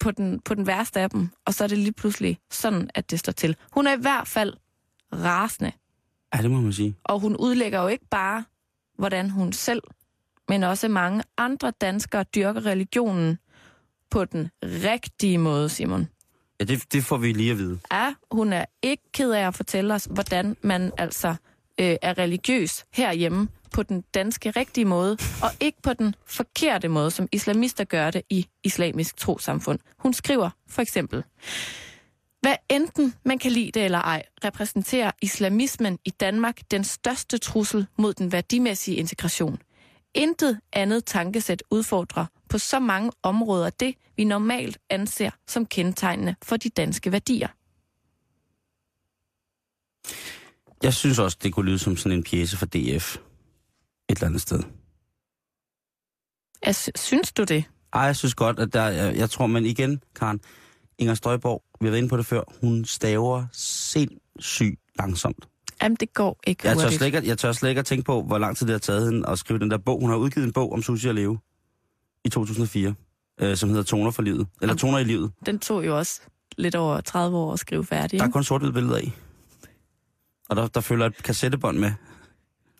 [0.00, 3.10] på, den, på den værste af dem, og så er det lige pludselig sådan, at
[3.10, 3.56] det står til.
[3.72, 4.54] Hun er i hvert fald
[5.12, 5.72] rasende,
[6.34, 6.94] Ja, det må man sige.
[7.04, 8.44] og hun udlægger jo ikke bare,
[8.98, 9.82] hvordan hun selv,
[10.48, 13.38] men også mange andre danskere dyrker religionen
[14.12, 16.08] på den rigtige måde, Simon.
[16.60, 17.78] Ja, det, det får vi lige at vide.
[17.92, 21.28] Ja, hun er ikke ked af at fortælle os, hvordan man altså
[21.80, 27.10] øh, er religiøs herhjemme på den danske rigtige måde, og ikke på den forkerte måde,
[27.10, 29.78] som islamister gør det i islamisk trosamfund.
[29.98, 31.24] Hun skriver for eksempel,
[32.40, 37.86] hvad enten man kan lide det eller ej, repræsenterer islamismen i Danmark den største trussel
[37.98, 39.58] mod den værdimæssige integration.
[40.14, 46.56] Intet andet tankesæt udfordrer på så mange områder det, vi normalt anser som kendetegnende for
[46.56, 47.48] de danske værdier.
[50.82, 53.16] Jeg synes også, det kunne lyde som sådan en pjæse for DF.
[54.08, 54.62] Et eller andet sted.
[56.64, 57.64] Jeg sy- synes du det?
[57.92, 60.40] Ej, jeg synes godt, at der, jeg, jeg tror, men igen, Karen,
[60.98, 65.48] Inger Støjborg, vi har været inde på det før, hun staver sindssygt langsomt.
[65.82, 68.04] Jamen, det går ikke Jeg tør, slet ikke, at- jeg tør slet ikke at tænke
[68.04, 70.00] på, hvor lang tid det har taget hende at skrive den der bog.
[70.00, 71.38] Hun har udgivet en bog om Susie og Leve
[72.24, 72.94] i 2004,
[73.40, 74.38] øh, som hedder Toner for livet.
[74.60, 74.78] Eller Jamen.
[74.78, 75.32] Toner i livet.
[75.46, 76.20] Den tog jo også
[76.58, 78.20] lidt over 30 år at skrive færdig.
[78.20, 79.12] Der er kun sort billeder af.
[80.48, 81.92] Og der, der følger et kassettebånd med,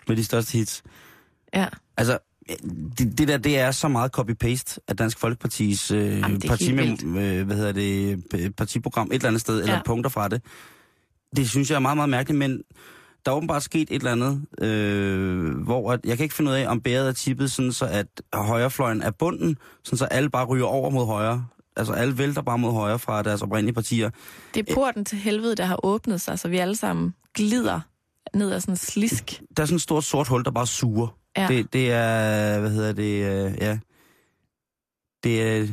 [0.08, 0.82] med de største hits.
[1.54, 1.66] Ja.
[1.96, 2.18] Altså,
[2.98, 7.02] det, det der, det er så meget copy-paste af Dansk Folkepartis øh, Jamen, parti, vildt.
[7.18, 9.82] øh, hvad hedder det, partiprogram et eller andet sted, eller Ja.
[9.84, 10.42] punkter fra det.
[11.36, 12.62] Det synes jeg er meget, meget mærkeligt, men
[13.26, 16.56] der er åbenbart sket et eller andet, øh, hvor at, jeg kan ikke finde ud
[16.56, 20.44] af, om bæret er tippet sådan, så at højrefløjen er bunden, sådan så alle bare
[20.44, 21.46] ryger over mod højre.
[21.76, 24.10] Altså alle vælter bare mod højre fra deres oprindelige partier.
[24.54, 27.80] Det er porten til helvede, der har åbnet sig, så vi alle sammen glider
[28.34, 29.42] ned ad sådan en slisk.
[29.56, 31.16] Der er sådan et stort sort hul, der bare suger.
[31.36, 31.46] Ja.
[31.48, 33.78] Det, det er, hvad hedder det, øh, ja.
[35.24, 35.68] Det er,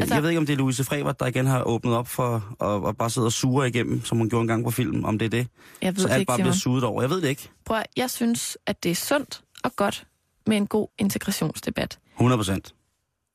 [0.00, 2.56] altså, jeg ved ikke, om det er Louise Frevert, der igen har åbnet op for
[2.64, 5.18] at, at bare sidde og suge igennem, som hun gjorde en gang på film, om
[5.18, 5.46] det er det.
[5.82, 6.44] Jeg ved Så det alt ikke, bare Simon.
[6.44, 7.02] bliver suget over.
[7.02, 7.50] Jeg ved det ikke.
[7.64, 10.06] Prøv jeg synes, at det er sundt og godt
[10.46, 11.98] med en god integrationsdebat.
[12.14, 12.74] 100 procent.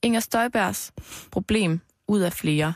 [0.03, 0.91] Inger Støjbergs
[1.31, 2.73] problem ud af flere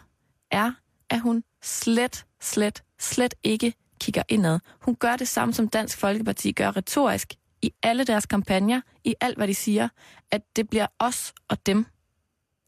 [0.52, 0.72] er,
[1.10, 4.60] at hun slet, slet, slet ikke kigger indad.
[4.82, 9.38] Hun gør det samme, som Dansk Folkeparti gør retorisk i alle deres kampagner, i alt,
[9.38, 9.88] hvad de siger,
[10.32, 11.86] at det bliver os og dem.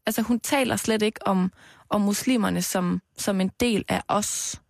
[0.06, 1.52] Altså, hun taler slet ikke om,
[1.90, 4.62] om muslimerne som, som en del af os.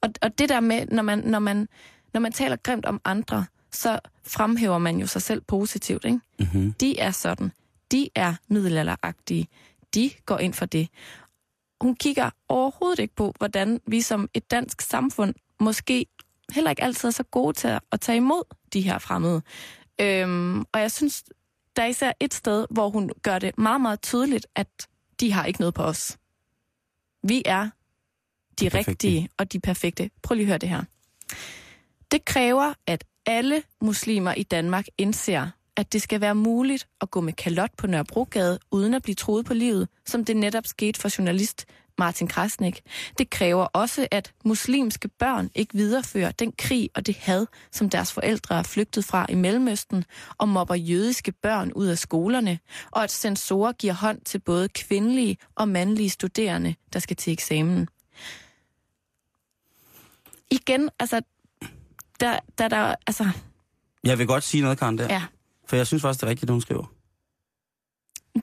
[0.00, 1.68] Og, og det der med, når man, når, man,
[2.12, 6.20] når man taler grimt om andre, så fremhæver man jo sig selv positivt, ikke?
[6.38, 6.72] Mm-hmm.
[6.72, 7.52] de er sådan.
[7.92, 9.48] De er middelalderagtige.
[9.94, 10.88] De går ind for det.
[11.80, 16.06] Hun kigger overhovedet ikke på, hvordan vi som et dansk samfund måske
[16.52, 19.42] heller ikke altid er så gode til at tage imod de her fremmede.
[20.00, 21.24] Øhm, og jeg synes,
[21.76, 24.68] der er især et sted, hvor hun gør det meget, meget tydeligt, at
[25.20, 26.18] de har ikke noget på os.
[27.22, 27.70] Vi er
[28.60, 28.90] de Perfekte.
[28.90, 30.10] rigtige og de perfekte.
[30.22, 30.82] Prøv lige at høre det her.
[32.12, 37.20] Det kræver, at alle muslimer i Danmark indser, at det skal være muligt at gå
[37.20, 41.18] med kalot på Nørrebrogade uden at blive troet på livet, som det netop skete for
[41.18, 41.66] journalist
[41.98, 42.82] Martin Krasnik.
[43.18, 48.12] Det kræver også, at muslimske børn ikke viderefører den krig og det had, som deres
[48.12, 50.04] forældre er flygtet fra i Mellemøsten,
[50.38, 52.58] og mobber jødiske børn ud af skolerne,
[52.90, 57.88] og at sensorer giver hånd til både kvindelige og mandlige studerende, der skal til eksamen.
[60.50, 61.20] Igen, altså,
[62.20, 63.28] der, der, der, altså,
[64.04, 65.04] Jeg vil godt sige noget, Karen, der.
[65.04, 65.22] ja,
[65.66, 66.92] For jeg synes faktisk, det er rigtigt, hun skriver.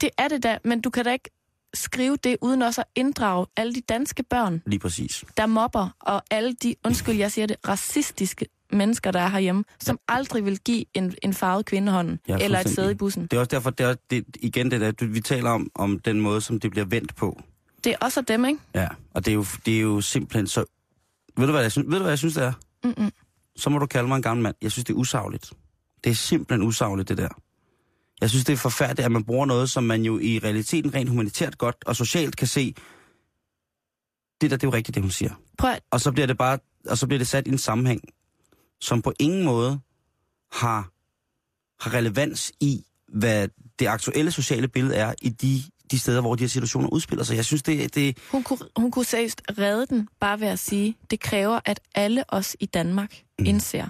[0.01, 1.29] Det er det da, men du kan da ikke
[1.73, 5.25] skrive det uden også at inddrage alle de danske børn, Lige præcis.
[5.37, 9.99] der mobber, og alle de, undskyld, jeg siger det, racistiske mennesker, der er herhjemme, som
[10.07, 13.23] aldrig vil give en, en farvet kvindehånd Ja, eller et sæde i bussen.
[13.23, 15.99] Det er også derfor, det er, det, igen det der, du- vi taler om, om
[15.99, 17.41] den måde, som det bliver vendt på.
[17.83, 18.59] Det er også dem, ikke?
[18.75, 20.65] Ja, og det er jo, det er jo simpelthen så...
[21.37, 22.53] Ved du, hvad jeg synes, ved du, hvad jeg synes, det er?
[22.83, 23.11] Mm-mm.
[23.55, 24.55] Så må du kalde mig en gammel mand.
[24.61, 25.53] Jeg synes, det er usagligt.
[26.03, 27.29] Det er simpelthen usagligt, det der.
[28.21, 31.09] Jeg synes, det er forfærdeligt, at man bruger noget, som man jo i realiteten rent
[31.09, 32.73] humanitært godt og socialt kan se.
[34.41, 35.33] Det der, det er jo rigtigt, det hun siger.
[35.57, 38.01] Prøv Og så bliver det bare, og så bliver det sat i en sammenhæng,
[38.81, 39.79] som på ingen måde
[40.51, 40.91] har,
[41.83, 43.47] har relevans i, hvad
[43.79, 47.35] det aktuelle sociale billede er i de, de steder, hvor de her situationer udspiller sig.
[47.35, 50.97] Jeg synes, det, det, hun, kunne, hun kunne seriøst redde den, bare ved at sige,
[51.11, 53.45] det kræver, at alle os i Danmark Mm.
[53.45, 53.89] indser.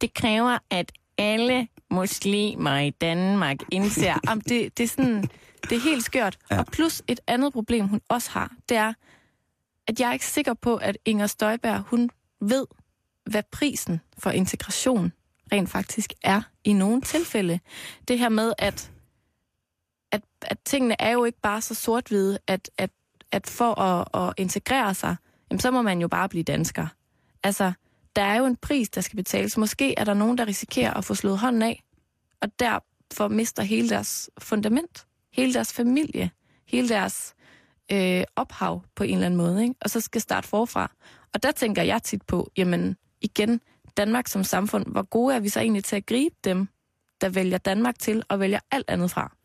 [0.00, 4.18] Det kræver, at alle muslimer i Danmark indser.
[4.32, 5.22] Om det, det, er sådan,
[5.62, 6.38] det er helt skørt.
[6.50, 6.58] Ja.
[6.58, 8.92] Og plus et andet problem, hun også har, det er,
[9.86, 12.66] at jeg er ikke sikker på, at Inger Støjberg, hun ved,
[13.30, 15.12] hvad prisen for integration
[15.52, 17.60] rent faktisk er i nogle tilfælde.
[18.08, 18.90] Det her med, at,
[20.12, 22.90] at, at tingene er jo ikke bare så sort-hvide, at, at,
[23.32, 25.16] at for at, at integrere sig,
[25.50, 26.86] jamen, så må man jo bare blive dansker.
[27.42, 27.72] Altså,
[28.16, 29.56] der er jo en pris, der skal betales.
[29.56, 31.82] Måske er der nogen, der risikerer at få slået hånden af,
[32.40, 36.30] og derfor mister hele deres fundament, hele deres familie,
[36.66, 37.34] hele deres
[37.92, 39.74] øh, ophav på en eller anden måde, ikke?
[39.80, 40.92] og så skal starte forfra.
[41.34, 43.60] Og der tænker jeg tit på, jamen igen,
[43.96, 46.68] Danmark som samfund, hvor gode er vi så egentlig til at gribe dem,
[47.20, 49.36] der vælger Danmark til og vælger alt andet fra?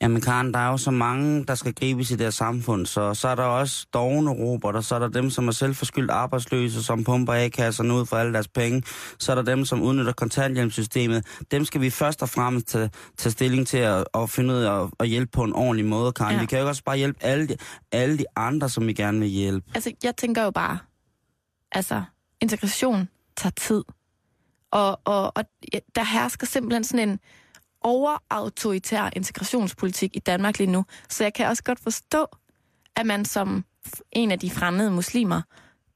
[0.00, 3.14] Jamen Karen, der er jo så mange, der skal gribes i det her samfund, så,
[3.14, 7.04] så er der også dogne roboter, så er der dem, som er selvforskyldt arbejdsløse, som
[7.04, 8.82] pumper A-kasserne ud for alle deres penge,
[9.18, 11.26] så er der dem, som udnytter kontanthjælpssystemet.
[11.50, 14.82] Dem skal vi først og fremmest tage, tage stilling til at, at finde ud af
[14.82, 16.34] at, at hjælpe på en ordentlig måde, Karen.
[16.34, 16.40] Ja.
[16.40, 17.56] Vi kan jo også bare hjælpe alle de,
[17.92, 19.70] alle de andre, som vi gerne vil hjælpe.
[19.74, 20.78] Altså, jeg tænker jo bare,
[21.72, 22.02] altså,
[22.40, 23.84] integration tager tid.
[24.70, 25.44] Og, og, og
[25.94, 27.18] der hersker simpelthen sådan en
[27.86, 30.84] overautoritær integrationspolitik i Danmark lige nu.
[31.08, 32.26] Så jeg kan også godt forstå,
[32.96, 33.64] at man som
[34.12, 35.42] en af de fremmede muslimer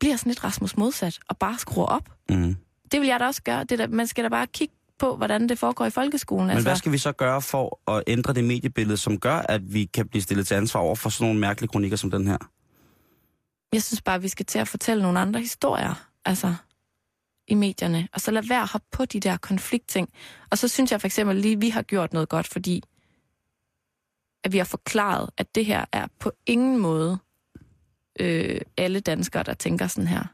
[0.01, 2.11] bliver sådan lidt Rasmus modsat og bare skruer op.
[2.31, 2.57] Mm.
[2.93, 3.65] Det vil jeg da også gøre.
[3.65, 6.47] Det der, man skal da bare kigge på, hvordan det foregår i folkeskolen.
[6.47, 6.69] Men altså.
[6.69, 10.09] hvad skal vi så gøre for at ændre det mediebillede, som gør, at vi kan
[10.09, 12.39] blive stillet til ansvar over for sådan nogle mærkelige kronikker som den her?
[13.73, 15.95] Jeg synes bare, vi skal til at fortælle nogle andre historier.
[16.25, 16.55] Altså,
[17.51, 20.09] i medierne, og så lad være at hoppe på de der konfliktting.
[20.51, 22.83] Og så synes jeg for eksempel lige, at vi har gjort noget godt, fordi
[24.45, 27.19] at vi har forklaret, at det her er på ingen måde
[28.21, 30.25] øh, alle danskere, der tænker sådan her.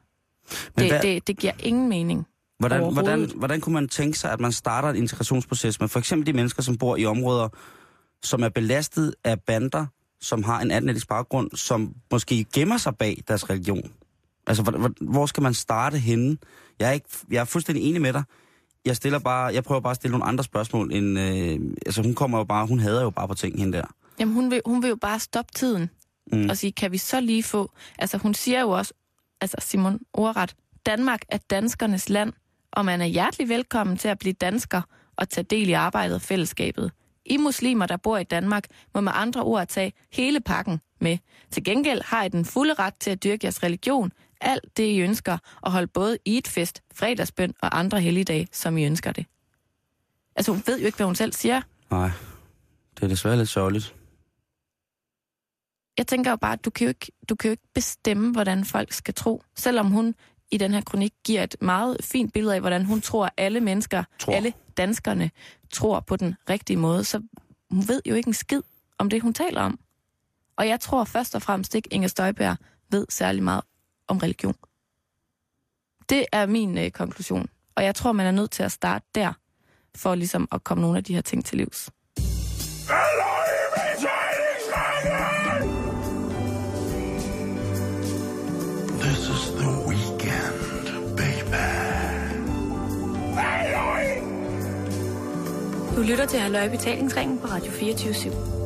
[0.79, 2.27] Det, hvad, det, det giver ingen mening.
[2.59, 6.27] Hvordan, hvordan, hvordan kunne man tænke sig, at man starter en integrationsproces med for eksempel
[6.27, 7.49] de mennesker, som bor i områder,
[8.23, 9.87] som er belastet af bander,
[10.21, 13.93] som har en anden baggrund, som måske gemmer sig bag deres religion?
[14.47, 16.37] Altså, hvor, hvor skal man starte henne?
[16.79, 18.23] Jeg er, ikke, jeg er fuldstændig enig med dig.
[18.85, 20.93] Jeg, stiller bare, jeg prøver bare at stille nogle andre spørgsmål.
[20.93, 23.85] End, øh, altså, hun kommer jo bare, hun hader jo bare på ting, hende der.
[24.19, 25.91] Jamen, hun vil, hun vil jo bare stoppe tiden.
[26.33, 26.51] Mm.
[26.51, 27.73] Og sige, kan vi så lige få...
[27.99, 28.93] Altså, hun siger jo også,
[29.41, 30.55] altså Simon Orret,
[30.87, 32.33] Danmark er danskernes land,
[32.73, 34.83] og man er hjertelig velkommen til at blive dansker
[35.17, 36.93] og tage del i arbejdet og fællesskabet.
[37.27, 41.19] I muslimer, der bor i Danmark, må med andre ord tage hele pakken med.
[41.51, 45.01] Til gengæld har I den fulde ret til at dyrke jeres religion, alt det, I
[45.01, 49.27] ønsker, og holde både fest, fredagsbøn og andre helligdage, som I ønsker det.
[50.37, 51.63] Altså, hun ved jo ikke, hvad hun selv siger.
[51.91, 52.11] Nej,
[52.95, 53.95] det er desværre lidt sørgeligt.
[55.99, 58.65] Jeg tænker jo bare, at du kan jo ikke, du kan jo ikke bestemme, hvordan
[58.65, 59.43] folk skal tro.
[59.55, 60.15] Selvom hun
[60.51, 63.61] i den her kronik giver et meget fint billede af, hvordan hun tror, at alle
[63.61, 64.35] mennesker, tror.
[64.35, 65.31] alle danskerne,
[65.73, 67.23] tror på den rigtige måde, så
[67.71, 68.63] hun ved jo ikke en skid
[68.99, 69.79] om det, hun taler om.
[70.57, 72.57] Og jeg tror først og fremmest ikke, Inger Støjberg
[72.91, 73.65] ved særlig meget
[74.09, 74.55] om religion.
[76.09, 77.49] Det er min øh, konklusion.
[77.77, 79.33] Og jeg tror, man er nødt til at starte der,
[79.97, 81.91] for ligesom at komme nogle af de her ting til livs.
[89.01, 90.57] This is the weekend,
[91.17, 91.65] baby.
[95.97, 98.66] Du lytter til Halløj Betalingsringen på Radio 24 /7.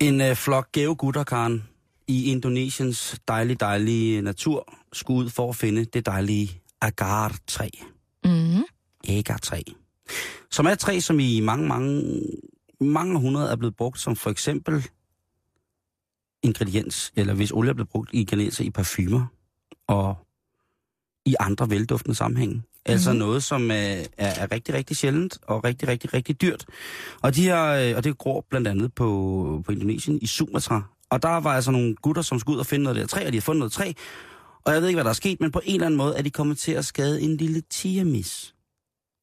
[0.00, 1.68] En øh, flok gave gutter, Karen,
[2.06, 7.68] i Indonesiens dejlige, dejlige natur skulle ud for at finde det dejlige agar-træ.
[8.24, 8.64] Mm.
[9.08, 9.62] Agar-træ.
[10.50, 12.22] Som er et træ, som i mange, mange,
[12.80, 14.88] mange hundrede er blevet brugt som for eksempel
[16.42, 19.26] ingrediens, eller hvis olie er blevet brugt i ingredienser i parfumer
[19.86, 20.26] og
[21.26, 22.62] i andre velduftende sammenhænge.
[22.86, 23.18] Altså mm.
[23.18, 26.64] noget, som er, er rigtig, rigtig sjældent og rigtig, rigtig, rigtig dyrt.
[27.22, 30.82] Og, de her, øh, og det gror blandt andet på, på Indonesien i Sumatra.
[31.10, 33.32] Og der var altså nogle gutter, som skulle ud og finde noget der træ, og
[33.32, 33.92] de har fundet noget træ.
[34.64, 36.22] Og jeg ved ikke, hvad der er sket, men på en eller anden måde er
[36.22, 38.54] de kommet til at skade en lille tigermis.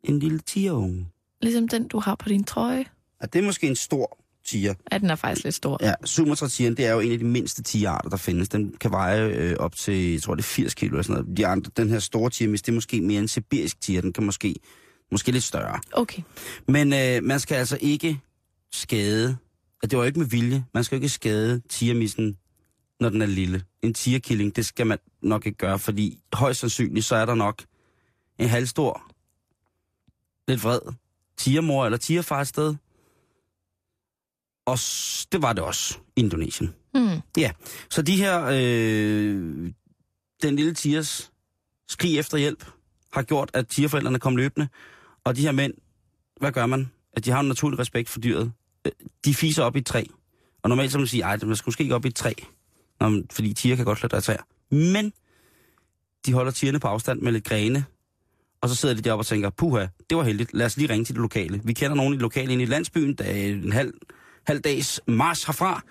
[0.04, 1.08] En lille tigerunge.
[1.41, 2.86] Ligesom den, du har på din trøje.
[3.22, 4.73] Ja, det er måske en stor tiger.
[4.91, 5.77] Ja, den er faktisk lidt stor.
[5.81, 8.49] Ja, sumatra det er jo en af de mindste tigerarter, der findes.
[8.49, 11.38] Den kan veje øh, op til, jeg tror det er 80 kilo eller sådan noget.
[11.38, 14.01] De andre, den her store tiger, det er måske mere en sibirisk tiger.
[14.01, 14.55] Den kan måske,
[15.12, 15.79] måske lidt større.
[15.91, 16.21] Okay.
[16.67, 18.19] Men øh, man skal altså ikke
[18.73, 19.38] skade,
[19.83, 22.38] at det var ikke med vilje, man skal ikke skade tigermissen,
[22.99, 23.63] når den er lille.
[23.81, 27.63] En tigerkilling, det skal man nok ikke gøre, fordi højst sandsynligt, så er der nok
[28.39, 29.12] en halvstor,
[30.47, 30.79] lidt vred
[31.38, 32.75] tigermor eller tigerfar et sted,
[34.67, 34.80] og
[35.32, 36.75] det var det også Indonesien.
[36.93, 37.19] Mm.
[37.38, 37.51] Ja,
[37.89, 39.71] så de her, øh,
[40.43, 41.32] den lille tigers
[41.88, 42.65] skrig efter hjælp,
[43.13, 44.67] har gjort, at tigerforældrene kom løbende.
[45.23, 45.73] Og de her mænd,
[46.39, 46.91] hvad gør man?
[47.13, 48.51] At de har en naturlig respekt for dyret.
[48.86, 48.91] Øh,
[49.25, 50.03] de fiser op i et træ.
[50.63, 52.34] Og normalt så man sige, ej, man skal måske ikke op i et træ.
[52.99, 54.43] Når, fordi tiger kan godt klatre i træer.
[54.75, 55.13] Men
[56.25, 57.86] de holder tigerne på afstand med lidt grene.
[58.62, 60.53] Og så sidder de deroppe og tænker, puha, det var heldigt.
[60.53, 61.62] Lad os lige ringe til det lokale.
[61.63, 63.93] Vi kender nogen i det lokale inde i landsbyen, der er en halv
[64.47, 65.81] halv dags mars herfra.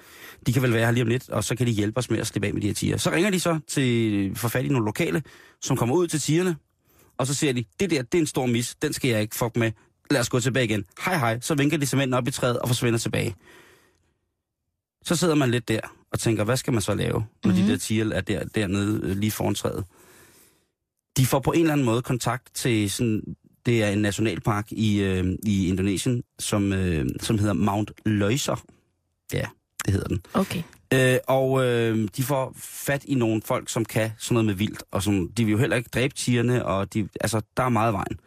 [0.46, 2.18] De kan vel være her lige om lidt, og så kan de hjælpe os med
[2.18, 2.96] at slippe af med de her tiger.
[2.96, 5.22] Så ringer de så til for fat i nogle lokale,
[5.60, 6.56] som kommer ud til tigerne,
[7.18, 9.36] og så siger de, det der, det er en stor mis, den skal jeg ikke
[9.36, 9.72] fuck med.
[10.10, 10.84] lad os gå tilbage igen.
[11.04, 13.34] Hej hej, så vinker de simpelthen op i træet og forsvinder tilbage.
[15.04, 15.80] Så sidder man lidt der
[16.12, 17.66] og tænker, hvad skal man så lave, når mm-hmm.
[17.66, 19.84] de der tiger er der, dernede øh, lige foran træet.
[21.16, 23.22] De får på en eller anden måde kontakt til sådan,
[23.66, 28.64] det er en nationalpark i, øh, i Indonesien, som, øh, som hedder Mount Loiser.
[29.32, 29.46] Ja,
[29.84, 30.22] det hedder den.
[30.34, 30.62] Okay.
[30.94, 34.82] Øh, og øh, de får fat i nogle folk, som kan sådan noget med vildt.
[34.90, 37.92] Og som, de vil jo heller ikke dræbe tigerne, og de, altså, der er meget
[37.92, 38.20] vejen.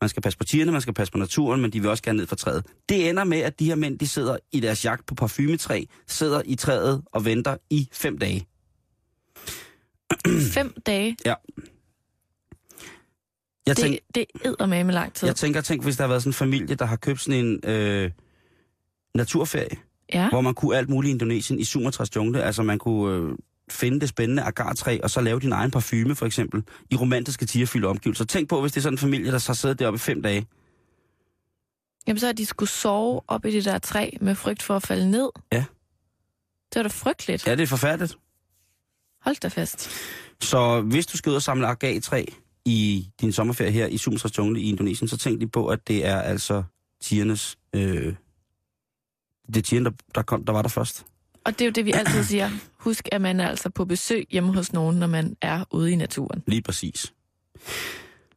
[0.00, 2.16] Man skal passe på tigerne, man skal passe på naturen, men de vil også gerne
[2.16, 2.66] ned fra træet.
[2.88, 6.42] Det ender med, at de her mænd, de sidder i deres jagt på parfumetræ, sidder
[6.44, 8.46] i træet og venter i fem dage.
[10.54, 11.16] Fem dage.
[11.26, 11.34] Ja.
[13.66, 15.28] Jeg, tænk, Det, det er med lang tid.
[15.28, 17.60] jeg tænker, tænk, hvis der har været sådan en familie, der har købt sådan en
[17.70, 18.10] øh,
[19.14, 19.76] naturferie,
[20.14, 20.28] Ja.
[20.28, 22.42] hvor man kunne alt muligt i Indonesien i Sumatras jungle.
[22.42, 23.36] Altså man kunne øh,
[23.70, 27.86] finde det spændende agartræ, og så lave din egen parfume for eksempel, i romantiske tigerfyldte
[27.86, 28.24] omgivelser.
[28.24, 30.22] Tænk på, hvis det er sådan en familie, der så har siddet deroppe i fem
[30.22, 30.46] dage.
[32.06, 34.82] Jamen, så har de skulle sove op i det der træ med frygt for at
[34.82, 35.28] falde ned.
[35.52, 35.64] Ja.
[36.72, 37.46] Det var da frygteligt.
[37.46, 38.18] Ja, det er forfærdeligt.
[39.22, 39.90] Hold da fast.
[40.40, 42.24] Så hvis du skal ud og samle agatræ
[42.64, 46.06] i din sommerferie her i Sumatras jungle i Indonesien, så tænk lige på, at det
[46.06, 46.62] er altså
[47.02, 47.58] tigernes...
[47.72, 48.14] Øh,
[49.46, 51.04] det er tigerne, der, der, kom, der var der først.
[51.44, 52.50] Og det er jo det, vi altid siger.
[52.78, 55.96] Husk, at man er altså på besøg hjemme hos nogen, når man er ude i
[55.96, 56.42] naturen.
[56.46, 57.12] Lige præcis.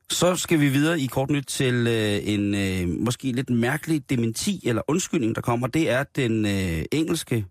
[0.09, 4.61] Så skal vi videre i kort nyt til øh, en øh, måske lidt mærkelig dementi
[4.63, 5.67] eller undskyldning, der kommer.
[5.67, 7.45] Det er den øh, engelske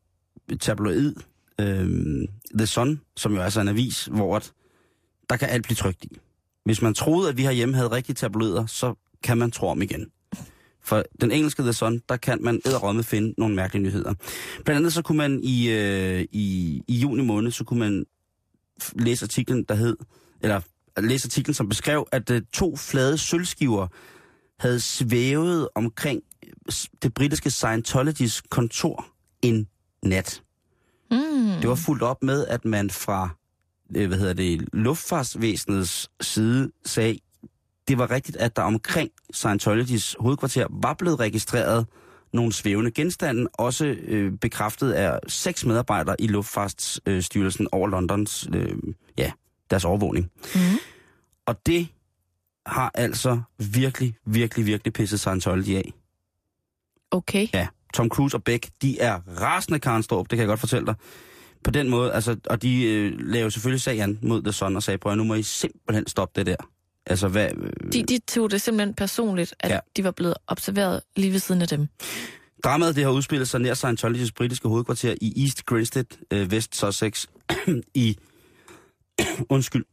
[0.60, 1.14] tabloid
[1.60, 1.88] øh,
[2.58, 4.52] The Sun, som jo er altså en avis, hvor at,
[5.30, 6.18] der kan alt blive trygt i.
[6.64, 10.06] Hvis man troede, at vi herhjemme havde rigtige tabloider, så kan man tro om igen.
[10.84, 14.14] For den engelske The Sun, der kan man æderrømme finde nogle mærkelige nyheder.
[14.64, 18.04] Blandt andet så kunne man i, øh, i, i juni måned, så kunne man
[18.94, 19.96] læse artiklen, der hed,
[20.40, 20.60] eller
[21.00, 23.86] læse artiklen, som beskrev, at øh, to flade sølvskiver
[24.60, 26.22] havde svævet omkring
[26.70, 29.06] s- det britiske Scientologys kontor
[29.42, 29.68] en
[30.02, 30.42] nat.
[31.10, 31.18] Mm.
[31.60, 33.28] Det var fuldt op med, at man fra
[33.96, 37.18] øh, hvad hedder det, luftfartsvæsenets side sagde,
[37.88, 41.86] det var rigtigt, at der omkring Scientologys hovedkvarter var blevet registreret
[42.32, 48.76] nogle svævende genstande, også øh, bekræftet af seks medarbejdere i Luftfartsstyrelsen over Londons, øh,
[49.18, 49.32] ja,
[49.70, 50.30] deres overvågning.
[50.54, 50.60] Mm.
[51.46, 51.88] Og det
[52.66, 55.92] har altså virkelig, virkelig, virkelig pisset Scientology af.
[57.10, 57.48] Okay.
[57.54, 60.86] Ja, Tom Cruise og Beck, de er rasende Karen Storp, det kan jeg godt fortælle
[60.86, 60.94] dig.
[61.64, 64.82] På den måde, altså, og de øh, lavede selvfølgelig sag an mod The Sun og
[64.82, 66.56] sagde, prøv nu må I simpelthen stoppe det der.
[67.06, 67.48] Altså, hvad...
[67.56, 69.78] Øh, De, de tog det simpelthen personligt, at ja.
[69.96, 71.88] de var blevet observeret lige ved siden af dem.
[72.64, 77.26] Dramaet det har udspillet sig nær Scientologys britiske hovedkvarter i East Grinstead, øh, West Sussex,
[77.94, 78.18] i,
[79.48, 79.84] undskyld,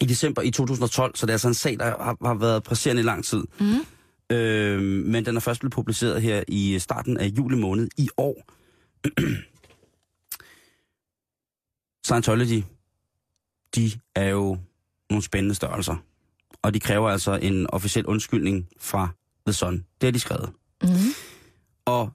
[0.00, 3.00] i december i 2012, så det er altså en sag, der har, har været presserende
[3.00, 3.42] i lang tid.
[3.60, 4.36] Mm.
[4.36, 8.42] Øh, men den er først blevet publiceret her i starten af juli måned i år.
[12.10, 12.64] Scientology,
[13.74, 14.58] de er jo
[15.10, 15.96] nogle spændende størrelser.
[16.62, 19.08] Og de kræver altså en officiel undskyldning fra
[19.46, 19.74] The Sun.
[19.74, 20.52] Det har de skrevet.
[20.82, 20.88] Mm.
[21.84, 22.10] Og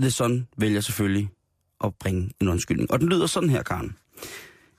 [0.00, 1.30] The Sun vælger selvfølgelig
[1.84, 2.90] at bringe en undskyldning.
[2.90, 3.96] Og den lyder sådan her, Karen.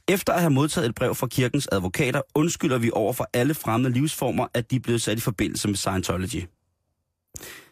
[0.08, 3.94] Efter at have modtaget et brev fra kirkens advokater, undskylder vi over for alle fremmede
[3.94, 6.48] livsformer, at de er blevet sat i forbindelse med Scientology.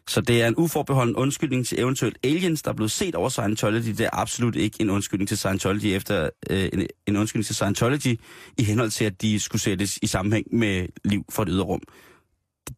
[0.09, 3.87] Så det er en uforbeholden undskyldning til eventuelt aliens, der er blevet set over Scientology.
[3.87, 8.19] Det er absolut ikke en undskyldning til Scientology efter øh, en, en undskyldning til Scientology
[8.57, 11.81] i henhold til, at de skulle sættes i sammenhæng med liv for et yderrum.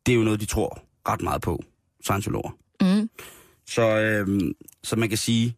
[0.06, 1.64] Det er jo noget, de tror ret meget på,
[2.04, 2.52] Scientologer.
[2.82, 3.10] Mm.
[3.68, 5.56] Så, øhm, så man kan sige,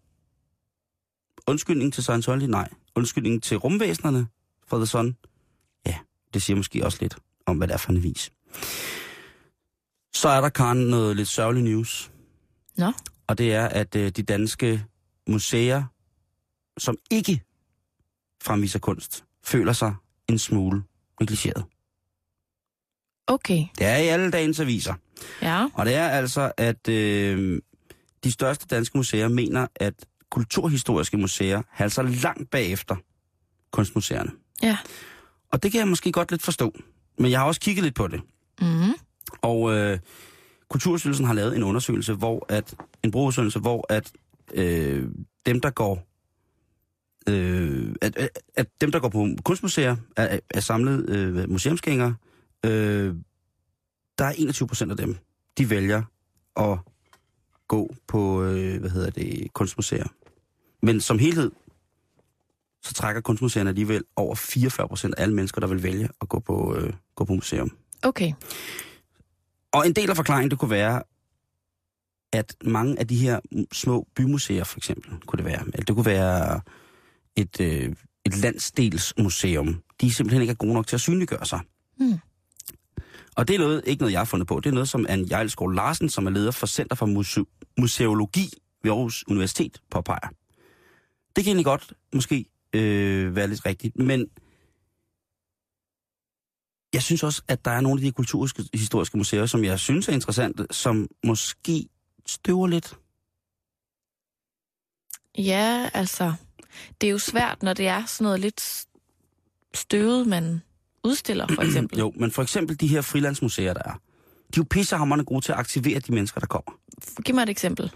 [1.48, 2.70] undskyldning til Scientology, nej.
[2.96, 4.28] Undskyldning til rumvæsenerne
[4.68, 5.18] fra The Sun,
[5.86, 5.96] ja,
[6.34, 8.32] det siger måske også lidt om, hvad det er for en avis.
[10.16, 12.12] Så er der, Karen, noget lidt sørgelig news.
[12.78, 12.92] Nå.
[13.28, 14.86] Og det er, at øh, de danske
[15.28, 15.84] museer,
[16.78, 17.42] som ikke
[18.44, 19.96] fremviser kunst, føler sig
[20.30, 20.84] en smule
[21.20, 21.66] negligeret.
[23.28, 23.66] Okay.
[23.78, 24.94] Det er i alle dagens aviser.
[25.42, 25.68] Ja.
[25.74, 27.62] Og det er altså, at øh,
[28.24, 29.94] de største danske museer mener, at
[30.32, 32.96] kulturhistoriske museer halser langt bagefter
[33.72, 34.32] kunstmuseerne.
[34.64, 34.78] Ja.
[35.52, 36.74] Og det kan jeg måske godt lidt forstå.
[37.18, 38.22] Men jeg har også kigget lidt på det.
[38.62, 38.94] Mm.
[39.42, 40.00] Og øh,
[40.70, 44.12] Kulturstyrelsen har lavet en undersøgelse, hvor at en brugerundersøgelse, hvor at
[44.54, 45.08] øh,
[45.46, 46.08] dem, der går
[47.30, 52.16] øh, at, at, at dem, der går på kunstmuseer, er, er samlet øh, museumsgængere.
[52.66, 53.16] Øh,
[54.18, 55.18] der er 21 procent af dem,
[55.58, 56.04] de vælger
[56.56, 56.80] at
[57.68, 60.08] gå på, øh, hvad hedder det, kunstmuseer.
[60.82, 61.52] Men som helhed,
[62.84, 66.40] så trækker kunstmuseerne alligevel over 44 procent af alle mennesker, der vil vælge at gå
[66.40, 67.78] på, øh, gå på museum.
[68.04, 68.34] Okay.
[69.74, 71.04] Og en del af forklaringen, det kunne være,
[72.34, 73.40] at mange af de her
[73.74, 76.62] små bymuseer, for eksempel, kunne det være, eller det kunne være
[77.36, 77.96] et, øh,
[78.26, 81.60] et landsdelsmuseum, de simpelthen ikke er gode nok til at synliggøre sig.
[82.00, 82.20] Mm.
[83.36, 84.60] Og det er noget, ikke noget, jeg har fundet på.
[84.60, 88.50] Det er noget, som Anne Jejlskov Larsen, som er leder for Center for Muse- Museologi
[88.84, 90.30] ved Aarhus Universitet, påpeger.
[91.36, 94.28] Det kan egentlig godt måske øh, være lidt rigtigt, men
[96.94, 100.14] jeg synes også, at der er nogle af de kulturhistoriske museer, som jeg synes er
[100.14, 101.88] interessante, som måske
[102.26, 102.98] støver lidt.
[105.38, 106.34] Ja, altså,
[107.02, 108.86] det er jo svært, når det er sådan noget lidt
[109.74, 110.62] støvet, man
[111.04, 112.00] udstiller, for eksempel.
[112.00, 113.94] Jo, men for eksempel de her frilandsmuseer, der er.
[113.94, 116.72] De er jo pissehammerende gode til at aktivere de mennesker, der kommer.
[117.26, 117.92] Giv mig et eksempel.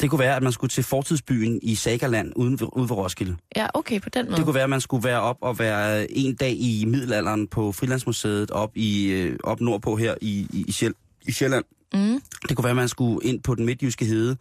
[0.00, 3.36] Det kunne være, at man skulle til fortidsbyen i Sagaland uden, ude ved Roskilde.
[3.56, 4.36] Ja, okay, på den måde.
[4.36, 7.72] Det kunne være, at man skulle være op og være en dag i middelalderen på
[7.72, 10.94] Frilandsmuseet op, i, øh, op nordpå her i, i, i, Sjæl,
[11.26, 11.64] i Sjælland.
[11.94, 12.22] Mm.
[12.48, 14.36] Det kunne være, at man skulle ind på den midtjyske hede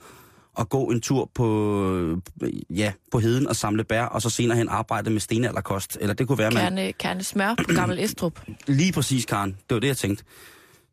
[0.53, 4.57] og gå en tur på, øh, ja, på heden og samle bær, og så senere
[4.57, 5.97] hen arbejde med stenalderkost.
[6.01, 6.63] Eller det kunne være, at man...
[6.63, 8.41] Kerne, kerne smør på Gammel Estrup.
[8.67, 9.49] Lige præcis, Karen.
[9.49, 10.23] Det var det, jeg tænkte.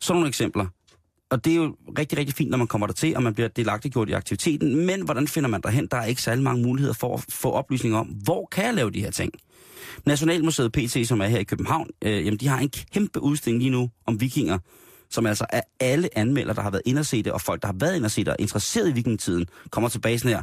[0.01, 0.67] Sådan nogle eksempler.
[1.31, 3.49] Og det er jo rigtig, rigtig fint, når man kommer der til, og man bliver
[3.49, 4.87] delagtiggjort i aktiviteten.
[4.87, 5.89] Men hvordan finder man derhen?
[5.91, 8.91] Der er ikke særlig mange muligheder for at få oplysning om, hvor kan jeg lave
[8.91, 9.33] de her ting?
[10.07, 13.71] Nationalmuseet PT, som er her i København, øh, jamen de har en kæmpe udstilling lige
[13.71, 14.59] nu om vikinger,
[15.11, 17.69] som altså er alle anmeldere, der har været inde og se det, og folk, der
[17.69, 20.43] har været inde og se det og interesseret i vikingetiden, kommer tilbage sådan her.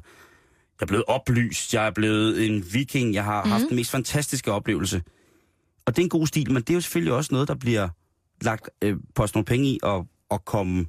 [0.80, 3.52] Jeg er blevet oplyst, jeg er blevet en viking, jeg har mm.
[3.52, 5.02] haft den mest fantastiske oplevelse.
[5.86, 7.90] Og det er en god stil, men det er jo selvfølgelig også noget, der bliver
[8.42, 10.86] lagt øh, på nogle penge i og, og komme...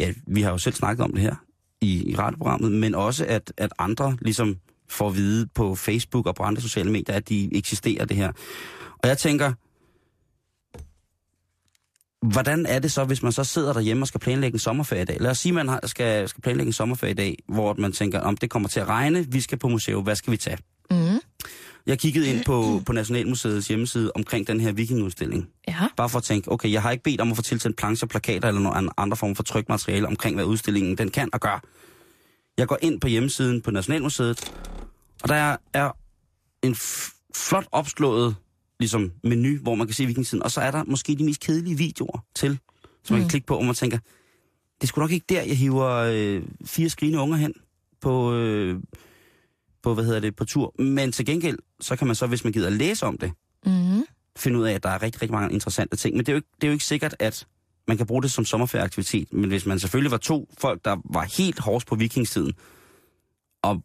[0.00, 1.34] Ja, vi har jo selv snakket om det her
[1.80, 4.56] i, i radioprogrammet, men også at, at andre ligesom
[4.88, 8.32] får at vide på Facebook og på andre sociale medier, at de eksisterer det her.
[8.98, 9.52] Og jeg tænker,
[12.26, 15.04] hvordan er det så, hvis man så sidder derhjemme og skal planlægge en sommerferie i
[15.04, 15.16] dag?
[15.20, 18.20] Lad os sige, at man skal, skal planlægge en sommerferie i dag, hvor man tænker,
[18.20, 20.58] om det kommer til at regne, vi skal på museum, hvad skal vi tage?
[20.90, 21.20] Mm.
[21.86, 25.48] Jeg kiggede ind på, på Nationalmuseets hjemmeside omkring den her vikingudstilling.
[25.68, 25.88] Ja.
[25.96, 28.48] Bare for at tænke, okay, jeg har ikke bedt om at få tilsendt plancher, plakater
[28.48, 31.62] eller nogle andre former for trykmateriale omkring, hvad udstillingen den kan og gør.
[32.58, 34.52] Jeg går ind på hjemmesiden på Nationalmuseet,
[35.22, 35.96] og der er
[36.62, 36.74] en
[37.36, 38.36] flot opslået
[38.80, 41.78] ligesom, menu, hvor man kan se vikingetiden, og så er der måske de mest kedelige
[41.78, 42.58] videoer til,
[43.04, 43.98] som man kan klikke på, og man tænker,
[44.80, 47.54] det er sgu nok ikke der, jeg hiver øh, fire skrigende unger hen
[48.00, 48.80] på, øh,
[49.82, 50.74] på, hvad hedder det, på tur.
[50.82, 53.32] Men til gengæld, så kan man så, hvis man gider læse om det,
[53.66, 54.04] Mm.
[54.36, 56.16] finde ud af, at der er rigtig, rigtig mange interessante ting.
[56.16, 57.46] Men det er, jo ikke, det er jo ikke sikkert, at
[57.88, 59.32] man kan bruge det som sommerferieaktivitet.
[59.32, 62.52] Men hvis man selvfølgelig var to folk, der var helt hårds på vikingstiden,
[63.62, 63.82] og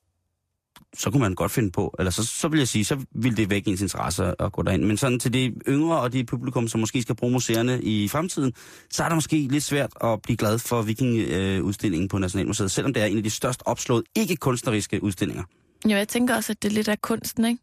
[0.97, 3.49] så kunne man godt finde på, eller så, så vil jeg sige, så ville det
[3.49, 4.83] vække ens interesse at gå derind.
[4.83, 8.53] Men sådan til de yngre og de publikum, som måske skal bruge museerne i fremtiden,
[8.91, 13.03] så er det måske lidt svært at blive glad for vikingudstillingen på Nationalmuseet, selvom det
[13.03, 15.43] er en af de størst opslået ikke-kunstneriske udstillinger.
[15.89, 17.61] Ja, jeg tænker også, at det er lidt af kunsten, ikke?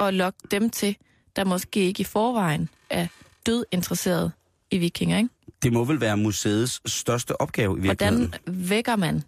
[0.00, 0.96] At lokke dem til,
[1.36, 3.06] der måske ikke i forvejen er
[3.46, 4.32] død interesseret
[4.70, 5.28] i vikinger, ikke?
[5.62, 8.34] Det må vel være museets største opgave i virkeligheden.
[8.44, 9.22] Hvordan vækker man?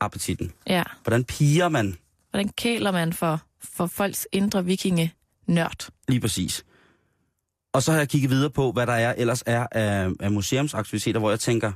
[0.00, 0.52] Appetitten.
[0.66, 1.96] Ja, Hvordan piger man
[2.32, 5.14] hvordan kæler man for, for folks indre vikinge
[5.46, 5.88] nørd?
[6.08, 6.64] Lige præcis.
[7.72, 11.20] Og så har jeg kigget videre på, hvad der er, ellers er af, af museumsaktiviteter,
[11.20, 11.72] hvor jeg tænker,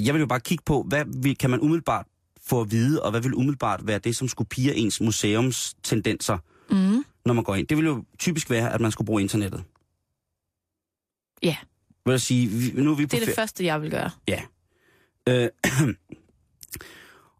[0.00, 2.06] jeg vil jo bare kigge på, hvad vil, kan man umiddelbart
[2.46, 6.38] få at vide, og hvad vil umiddelbart være det, som skulle pige ens museumstendenser,
[6.70, 7.04] Mm.
[7.24, 7.66] når man går ind.
[7.66, 9.64] Det vil jo typisk være, at man skulle bruge internettet.
[11.42, 11.56] Ja,
[12.04, 14.10] Vil jeg sige, nu er vi på det er det første, jeg vil gøre.
[14.28, 14.42] Ja.
[15.28, 15.48] Øh,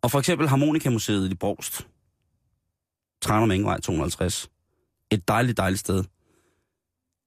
[0.02, 1.86] og for eksempel Harmonikamuseet i Brogst.
[3.22, 4.50] Tranum Engevej 250.
[5.10, 6.04] Et dejligt, dejligt sted.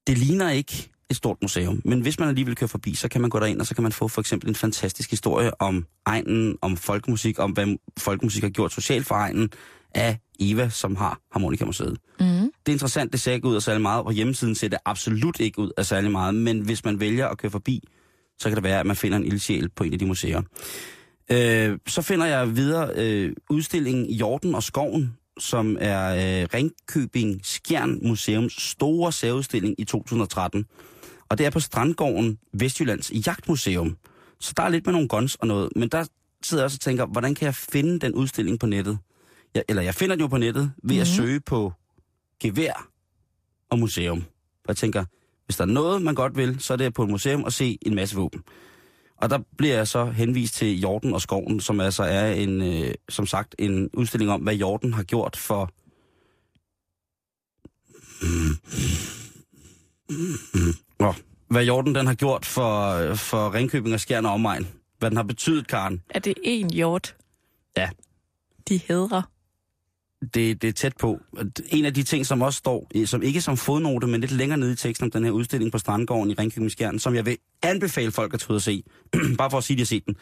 [0.08, 3.30] Det ligner ikke et stort museum, men hvis man alligevel kører forbi, så kan man
[3.30, 6.78] gå derind, og så kan man få for eksempel en fantastisk historie om egnen, om
[6.78, 9.50] folkemusik, om hvad folkemusik har gjort socialt for egnen
[9.96, 11.98] af Eva, som har Harmonikamuseet.
[12.20, 12.26] Mm.
[12.26, 14.06] Det er interessant, det ser ikke ud af særlig meget.
[14.06, 17.38] På hjemmesiden ser det absolut ikke ud af særlig meget, men hvis man vælger at
[17.38, 17.84] køre forbi,
[18.40, 20.42] så kan det være, at man finder en ildsjæl på en af de museer.
[21.32, 26.10] Øh, så finder jeg videre øh, udstillingen Jorden og Skoven, som er
[26.42, 30.66] øh, Ringkøbing Skjern Museums store særudstilling i 2013.
[31.30, 33.98] Og det er på Strandgården Vestjyllands Jagtmuseum.
[34.40, 36.06] Så der er lidt med nogle guns og noget, men der
[36.44, 38.98] sidder jeg også og tænker, hvordan kan jeg finde den udstilling på nettet?
[39.54, 41.02] Jeg, eller jeg finder den jo på nettet ved mm-hmm.
[41.02, 41.74] at søge på
[42.40, 42.90] gevær
[43.70, 44.18] og museum.
[44.64, 45.06] Og jeg tænker,
[45.46, 47.78] hvis der er noget, man godt vil, så er det på et museum og se
[47.82, 48.44] en masse våben.
[49.18, 52.94] Og der bliver jeg så henvist til Jorden og Skoven, som altså er en, øh,
[53.10, 55.72] som sagt, en udstilling om, hvad Jorden har gjort for...
[61.00, 61.14] Nå,
[61.48, 64.68] hvad Jorden den har gjort for, for Ringkøbing og Skjern og omegn.
[65.00, 66.02] Hvad den har betydet, Karen.
[66.10, 67.16] Er det en hjort,
[67.78, 67.90] Ja,
[68.70, 69.22] de hedder?
[70.34, 71.20] det, det er tæt på.
[71.70, 74.72] En af de ting, som også står, som ikke som fodnote, men lidt længere nede
[74.74, 78.12] i teksten om den her udstilling på Strandgården i Ringkøbing Skjern, som jeg vil anbefale
[78.12, 78.84] folk at tage ud og se,
[79.38, 80.16] bare for at sige, at de har set den,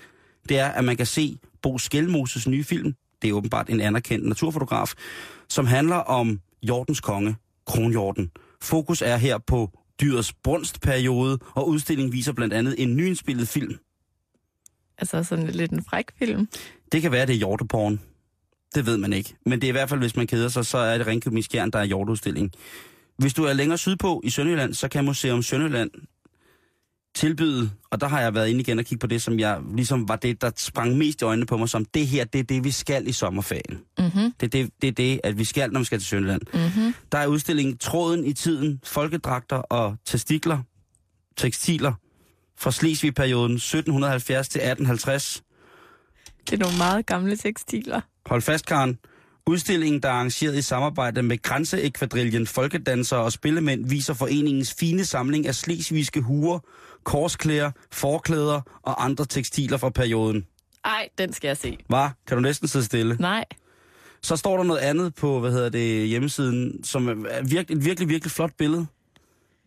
[0.50, 2.94] det er, at man kan se Bo Skelmoses nye film.
[3.22, 4.94] Det er åbenbart en anerkendt naturfotograf,
[5.50, 7.36] som handler om Jordens konge,
[7.68, 8.32] kronhjorten.
[8.68, 13.76] Fokus er her på dyrets brunstperiode, og udstillingen viser blandt andet en nyindspillet film.
[14.98, 16.48] Altså sådan lidt en fræk film.
[16.92, 18.00] Det kan være, det er hjorteporn.
[18.76, 19.36] Det ved man ikke.
[19.46, 21.72] Men det er i hvert fald, hvis man keder sig, så er det Ringkøbing Skjern,
[21.72, 22.52] der er hjorteudstilling.
[23.18, 25.92] Hvis du er længere sydpå i Sønderjylland, så kan Museum Sønderjylland
[27.16, 30.10] tilbyde, og der har jeg været inde igen og kigge på det, som jeg ligesom
[30.10, 32.64] var det, der sprang mest i øjnene på mig, som det her, det er det,
[32.64, 33.80] vi skal i sommerferien.
[34.00, 34.32] Mm-hmm.
[34.40, 36.42] Det det, det, er det at vi skal, når vi skal til Sønderjylland.
[36.54, 36.94] Mm-hmm.
[37.12, 40.60] Der er udstillingen Tråden i tiden, folkedragter og testikler,
[41.38, 41.94] tekstiler
[42.58, 45.44] fra Slesvig-perioden 1770 til 1850.
[46.50, 48.02] Det er nogle meget gamle tekstiler.
[48.26, 48.98] Hold fast, Karen.
[49.48, 55.48] Udstillingen, der er arrangeret i samarbejde med Grænseekvadrillen, Folkedansere og Spillemænd, viser foreningens fine samling
[55.48, 56.60] af slesvigske huer,
[57.04, 60.46] korsklæder, forklæder og andre tekstiler fra perioden.
[60.86, 61.78] Ej, den skal jeg se.
[61.88, 62.10] Hvad?
[62.28, 63.18] Kan du næsten sidde stille?
[63.20, 63.46] Nej.
[64.22, 68.10] Så står der noget andet på, hvad hedder det, hjemmesiden, som er virkelig, et virkelig,
[68.10, 68.86] virkelig flot billede.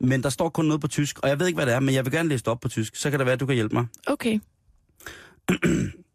[0.01, 1.95] Men der står kun noget på tysk, og jeg ved ikke, hvad det er, men
[1.95, 2.97] jeg vil gerne læse det op på tysk.
[2.97, 3.87] Så kan det være, at du kan hjælpe mig.
[4.07, 4.39] Okay.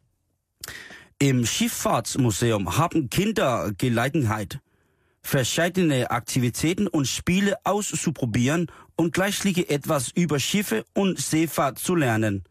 [1.17, 4.59] Im Schifffahrtsmuseum haben Kinder Gelegenheit,
[5.21, 12.43] verschiedene Aktivitäten und Spiele auszuprobieren und gleichzeitig etwas über Schiffe und Seefahrt zu lernen.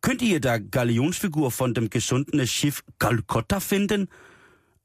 [0.00, 4.08] Könnt ihr der Galionsfigur von dem gesundenen Schiff Calcutta finden?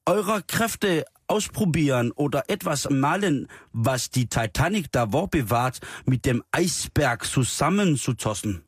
[0.04, 8.65] Eure Kräfte ausprobieren oder etwas malen, was die Titanic davor bewahrt, mit dem Eisberg zusammenzutossen.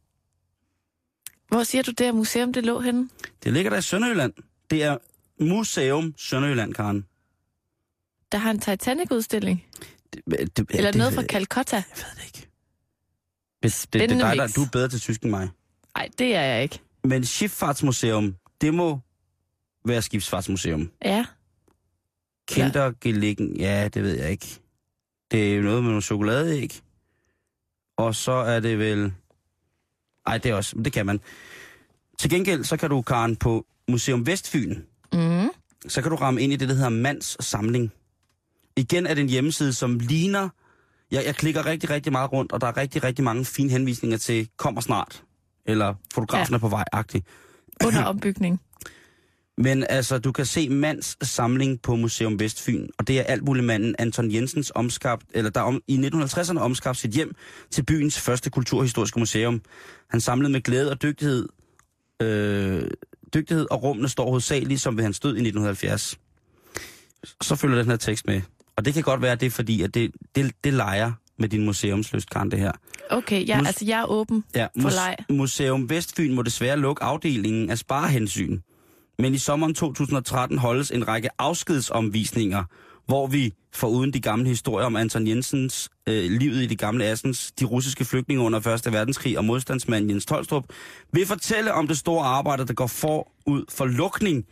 [1.48, 3.08] Hvor siger du, det her museum, det lå henne?
[3.44, 4.32] Det ligger der i Sønderjylland.
[4.70, 4.96] Det er
[5.40, 7.06] Museum Sønderjylland, Karen.
[8.32, 9.66] Der har en Titanic-udstilling.
[10.12, 11.76] Det, det, Eller det, noget fra Calcutta.
[11.76, 12.38] Jeg ved det ikke.
[12.38, 15.48] Det, det, det, det Spændende er dig, der, du er bedre til tysk end mig.
[15.96, 16.78] Nej, det er jeg ikke.
[17.04, 19.00] Men Schifffahrtsmuseum, det må
[19.84, 20.90] være skibsfartsmuseum.
[21.04, 21.24] Ja.
[22.48, 24.60] Kindergelegen, ja, det ved jeg ikke.
[25.30, 26.80] Det er jo noget med nogle chokoladeæg.
[27.96, 29.12] Og så er det vel...
[30.28, 30.76] Ej, det er også...
[30.84, 31.20] Det kan man.
[32.18, 34.76] Til gengæld, så kan du, Karen, på Museum Vestfyn,
[35.12, 35.48] Mm.
[35.88, 37.92] så kan du ramme ind i det, der hedder Mands Samling.
[38.76, 40.48] Igen er det en hjemmeside, som ligner...
[41.10, 44.16] Jeg, jeg klikker rigtig, rigtig meget rundt, og der er rigtig, rigtig mange fine henvisninger
[44.18, 45.22] til kommer snart.
[45.66, 46.56] Eller fotografen Ja.
[46.56, 47.22] er på vej, agtig.
[47.86, 48.60] Under opbygning.
[49.58, 54.32] Men altså, du kan se Mands samling på Museum Vestfyn, og det er altmuligmanden Anton
[54.32, 57.34] Jensens omskabt, eller der om, i 1950'erne omskabt sit hjem
[57.70, 59.60] til byens første kulturhistoriske museum.
[60.10, 61.48] Han samlede med glæde og dygtighed,
[62.22, 62.82] øh,
[63.34, 66.18] dygtighed og rummene står hovedsageligt som ved hans død i 1970.
[67.42, 68.40] Så følger den her tekst med.
[68.76, 71.48] Og det kan godt være, at det er fordi, at det, det, det leger med
[71.48, 72.72] din museumsløst, Karen, det her.
[73.10, 74.44] Okay, ja, Mus- altså jeg er åben.
[74.54, 75.16] Ja, For leg.
[75.30, 78.60] Museum Vestfyn må desværre lukke afdelingen af sparehensyn.
[79.18, 82.64] Men i sommeren 2013 holdes en række afskedsomvisninger,
[83.06, 87.52] hvor vi, foruden de gamle historier om Anton Jensens øh, livet i de gamle Assens,
[87.60, 88.92] de russiske flygtninge under 1.
[88.92, 90.64] verdenskrig og modstandsmanden Jens Tolstrup,
[91.12, 94.44] vil fortælle om det store arbejde, der går forud for lukning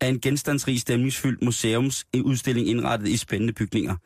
[0.00, 3.96] af en genstandsrig stemningsfyldt museumsudstilling indrettet i spændende bygninger.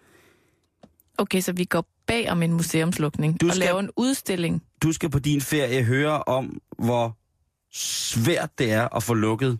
[1.18, 4.62] Okay, så vi går bag om en museumslukning Du og skal- laver en udstilling.
[4.82, 7.16] Du skal på din ferie høre om, hvor
[7.72, 9.58] svært det er at få lukket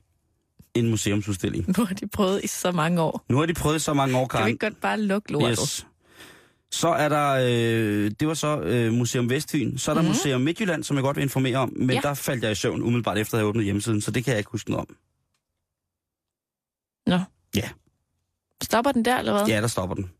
[0.75, 1.79] en museumsudstilling.
[1.79, 3.25] Nu har de prøvet i så mange år.
[3.29, 4.49] Nu har de prøvet i så mange år, Kan vi Karen.
[4.53, 5.51] ikke godt bare lukke lortet?
[5.51, 5.87] Yes.
[6.71, 9.79] Så er der, øh, det var så øh, Museum Vestfyn.
[9.79, 10.09] Så er der mm.
[10.09, 11.73] Museum Midtjylland, som jeg godt vil informere om.
[11.77, 12.01] Men Ja.
[12.03, 14.39] der faldt jeg i søvn umiddelbart efter at have åbnet hjemmesiden, så det kan jeg
[14.39, 14.97] ikke huske noget om.
[17.07, 17.19] Nå.
[17.57, 17.69] Ja.
[18.63, 19.47] Stopper den der, eller hvad?
[19.47, 20.11] Ja, der stopper den.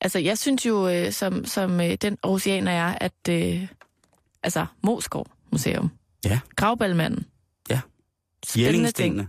[0.00, 3.66] Altså, jeg synes jo, øh, som, som øh, den oceaner jeg er, at øh,
[4.42, 5.90] altså, Moskov Museum.
[6.24, 6.40] Ja.
[6.56, 7.26] Gravballmanden.
[7.70, 7.80] Ja.
[8.46, 9.28] Spændende ting.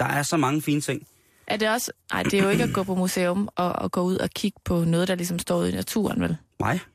[0.00, 1.06] Der er så mange fine ting.
[1.46, 1.92] Er det også...
[2.12, 4.60] Nej, det er jo ikke at gå på museum og, og gå ud og kigge
[4.64, 6.36] på noget, der ligesom står ude i naturen, vel?
[6.60, 6.78] Nej.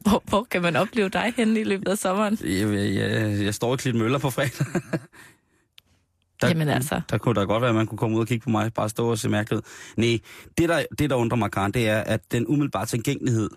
[0.00, 2.38] Hvor, hvor kan man opleve dig henne i løbet af sommeren?
[2.44, 4.66] Jeg, jeg, jeg, står i Klit Møller på fredag.
[6.40, 7.00] Der, Jamen altså.
[7.10, 8.88] Der kunne da godt være, at man kunne komme ud og kigge på mig, bare
[8.88, 9.66] stå og se mærkeligt.
[9.96, 10.18] Nej,
[10.58, 13.50] det der, det der undrer mig, Karen, det er, at den umiddelbare tilgængelighed,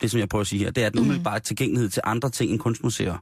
[0.00, 1.06] det som jeg prøver at sige her, det er den Mhm.
[1.08, 3.16] umiddelbare tilgængelighed til andre ting end kunstmuseer.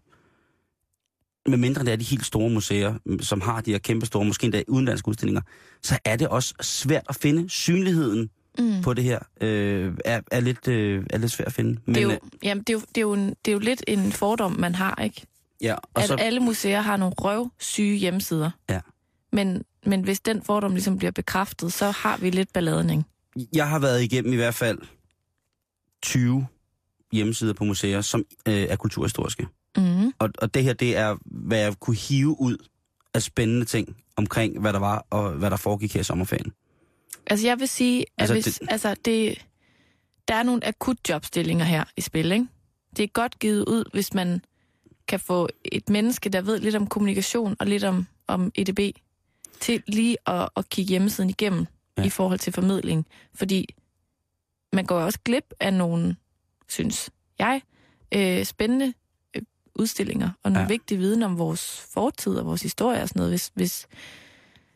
[1.47, 4.45] Med mindre det er de helt store museer, som har de her kæmpe store, måske
[4.45, 5.43] endda udenlandske udstillinger,
[5.83, 8.83] så er det også svært at finde synligheden Mm.
[8.83, 11.81] på det her, øh, er, er, lidt, øh, er lidt svært at finde.
[11.87, 13.53] Men, Det er, jo, øh, jamen, det, er jo, det, er jo en, det er
[13.53, 15.27] jo lidt en fordom, man har, ikke?
[15.61, 18.51] ja, og At så, alle museer har nogle røvsyge hjemmesider.
[18.71, 18.81] Ja.
[19.33, 23.05] Men, men hvis den fordom ligesom bliver bekræftet, så har vi lidt balladen, ikke?
[23.53, 24.79] jeg har været igennem i hvert fald
[26.03, 26.47] 20
[27.13, 29.47] hjemmesider på museer, som øh, er kulturhistoriske.
[29.77, 30.13] Mm.
[30.19, 32.57] Og, og det her, det er, hvad jeg kunne hive ud
[33.15, 36.53] af spændende ting omkring, hvad der var, og hvad der foregik her i sommerferien.
[37.27, 39.45] Altså, jeg vil sige, at Altså, hvis, det- altså, det,
[40.29, 42.47] der er nogle akut jobstillinger her i spil, ikke?
[42.97, 44.41] Det er godt givet ud, hvis man
[45.09, 48.79] kan få et menneske, der ved lidt om kommunikation og lidt om, om EDB,
[49.61, 51.67] til lige at, at kigge hjemmesiden igennem
[51.99, 52.03] ja.
[52.05, 53.07] i forhold til formidling.
[53.35, 53.67] Fordi
[54.73, 56.17] man går også glip af nogle,
[56.69, 57.63] synes jeg,
[58.15, 58.93] øh, spændende
[59.37, 59.43] øh,
[59.75, 60.69] udstillinger og nogle Ja.
[60.69, 63.87] vigtige viden om vores fortid og vores historie og sådan noget, hvis, hvis,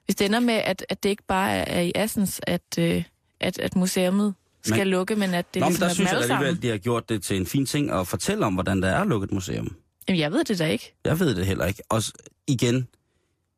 [0.05, 3.05] hvis det ender med, at, at det ikke bare er, er i Assens, at, øh,
[3.41, 4.35] at, at museet
[4.65, 6.69] skal Men- lukke, men at det Nå, men ligesom der er synes jeg alligevel, de
[6.69, 9.33] har gjort det til en fin ting at fortælle om, hvordan der er lukket et
[9.35, 9.77] museum.
[10.09, 10.95] Jamen, jeg ved det da ikke.
[11.05, 11.83] Jeg ved det heller ikke.
[11.89, 12.03] Og
[12.47, 12.89] igen,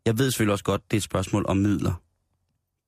[0.06, 1.92] jeg ved selvfølgelig også godt, det er et spørgsmål om midler.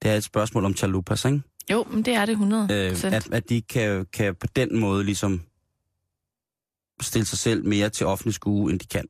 [0.03, 1.41] Det er et spørgsmål om chalupas, ikke?
[1.71, 5.05] Jo, men det er det 100 Øh, at, at de kan, kan på den måde
[5.05, 5.43] ligesom
[7.01, 9.05] stille sig selv mere til offentlig skue, end de kan.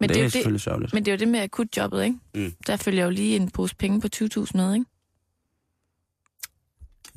[0.00, 0.92] men, det, det er jo det, selvfølgelig sørgeligt.
[0.94, 2.16] men det er jo det med akutjobbet, ikke?
[2.34, 2.54] Mm.
[2.66, 4.22] Der følger jo lige en pose penge på 20.000
[4.54, 4.86] med, ikke?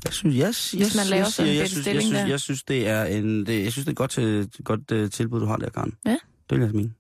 [0.06, 2.04] Jeg synes, jeg, jeg, Hvis man laver jeg, sådan en jeg, bitte synes, jeg, stilling
[2.08, 2.28] synes, der.
[2.28, 5.10] jeg synes, det er en, det, jeg synes, det er et godt, til, godt uh,
[5.10, 5.98] tilbud, du har der, Karen.
[6.06, 6.18] Ja.
[6.50, 6.94] Det vil jeg mene.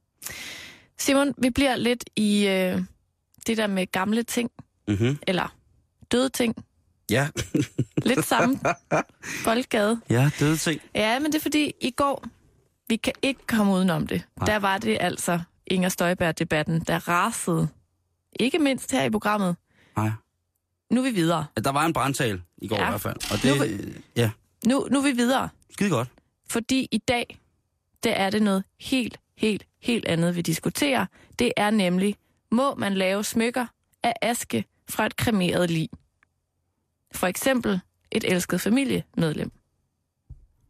[0.97, 2.81] Simon, vi bliver lidt i øh,
[3.47, 4.51] det der med gamle ting,
[4.87, 5.17] Mm-hmm.
[5.27, 5.55] eller
[6.11, 6.64] døde ting.
[7.09, 7.27] Ja.
[8.05, 8.59] Lidt samme
[9.45, 10.01] boldgade.
[10.09, 10.81] ja, døde ting.
[10.95, 12.25] Ja, men det er fordi, i går,
[12.89, 14.21] vi kan ikke komme udenom det.
[14.37, 14.45] Nej.
[14.45, 17.67] Der var det altså Inger Støjberg-debatten, der rasede.
[18.39, 19.55] Ikke mindst her i programmet.
[19.97, 20.09] Nej.
[20.91, 21.45] Nu er vi videre.
[21.63, 22.87] Der var en brandtal i går Ja.
[22.87, 23.15] i hvert fald.
[23.31, 24.31] Og Nu det, ja,
[24.65, 25.49] Nu, nu er vi videre.
[25.71, 26.07] skide godt.
[26.49, 27.39] Fordi i dag,
[28.03, 31.05] der er det noget helt, helt, helt andet, vi diskuterer.
[31.39, 32.15] Det er nemlig,
[32.51, 33.65] må man lave smykker
[34.03, 35.89] af aske fra et kremeret lig?
[37.11, 37.79] For eksempel
[38.11, 39.51] et elsket familiemedlem.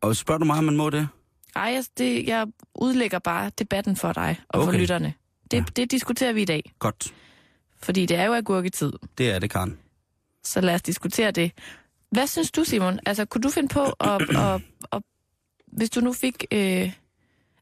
[0.02, 1.08] Og spørger du mig, om man må det?
[1.56, 4.72] Ej, jeg, det, jeg udlægger bare debatten for dig og okay.
[4.72, 5.14] for lytterne.
[5.52, 5.64] Det, Ja.
[5.76, 7.14] det diskuterer vi i dag, Godt.
[7.82, 8.92] fordi det er jo agurketid.
[9.18, 9.78] Det er det, Karen.
[10.44, 11.52] Så lad os diskutere det.
[12.12, 13.00] Hvad synes du, Simon?
[13.06, 14.22] Altså, kunne du finde på at...
[14.54, 14.62] at,
[14.92, 15.02] at
[15.68, 16.46] hvis du nu fik...
[16.52, 16.92] Øh,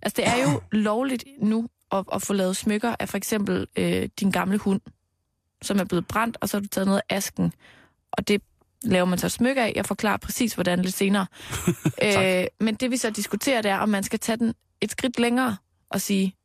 [0.01, 4.09] altså, det er jo lovligt nu at, at få lavet smykker af for eksempel øh,
[4.19, 4.81] din gamle hund,
[5.61, 7.53] som er blevet brændt, og så har du taget noget af asken.
[8.11, 8.41] Og det
[8.83, 9.73] laver man så et smykke af.
[9.75, 11.25] Jeg forklarer præcis, hvordan lidt senere.
[12.03, 15.19] øh, men det vi så diskuterer, det er, om man skal tage den et skridt
[15.19, 15.57] længere
[15.89, 16.35] og sige,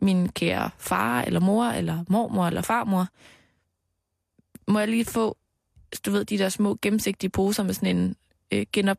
[0.00, 3.06] min kære far, eller mor, eller mormor, eller farmor,
[4.68, 5.36] må jeg lige få
[6.06, 8.16] du ved, de der små gennemsigtige poser med sådan en
[8.52, 8.98] øh, genop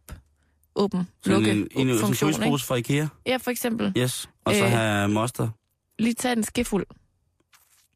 [0.76, 2.40] åben lukke en, en, en, en funktion, ikke?
[2.40, 3.08] frysepose fra Ikea.
[3.26, 3.94] Ja, for eksempel.
[3.98, 4.30] Yes.
[4.46, 4.72] Og så Øh.
[4.72, 5.50] have moster.
[6.00, 6.86] Lige tage en skefuld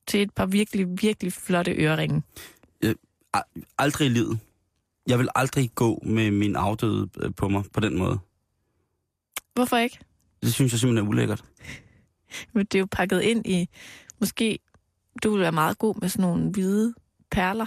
[0.08, 2.24] til et par virkelig, virkelig flotte øreringe.
[2.84, 2.96] Al-
[3.78, 4.40] aldrig i livet.
[5.08, 8.20] Jeg vil aldrig gå med min afdøde øh, på mig på den måde.
[9.54, 10.00] Hvorfor ikke?
[10.42, 11.44] Det synes jeg simpelthen er ulækkert.
[12.54, 13.70] Men det er jo pakket ind i,
[14.20, 14.60] måske
[15.24, 16.94] du vil være meget god med sådan nogle hvide
[17.32, 17.66] perler,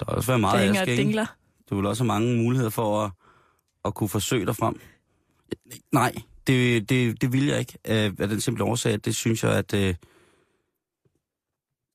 [0.00, 1.02] Der vil også være der meget hænger og ikke?
[1.02, 1.26] dingler.
[1.70, 3.10] Du vil også have mange muligheder for at,
[3.84, 4.80] at kunne forsøge dig frem.
[5.92, 6.14] Nej,
[6.46, 7.78] det, det, det vil jeg ikke.
[7.88, 9.94] Øh, Af den simple årsag, at det synes jeg, at øh,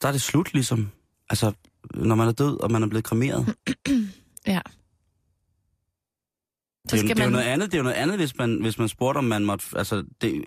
[0.01, 0.89] der er det slut ligesom.
[1.29, 1.51] Altså,
[1.93, 3.55] når man er død, og man er blevet kremeret.
[4.47, 4.61] Ja.
[6.83, 7.31] Det Så er, jo, skal det er jo man...
[7.31, 9.65] noget andet, det er jo noget andet hvis, man, hvis man spurgte, om man måtte...
[9.75, 10.45] Altså, det,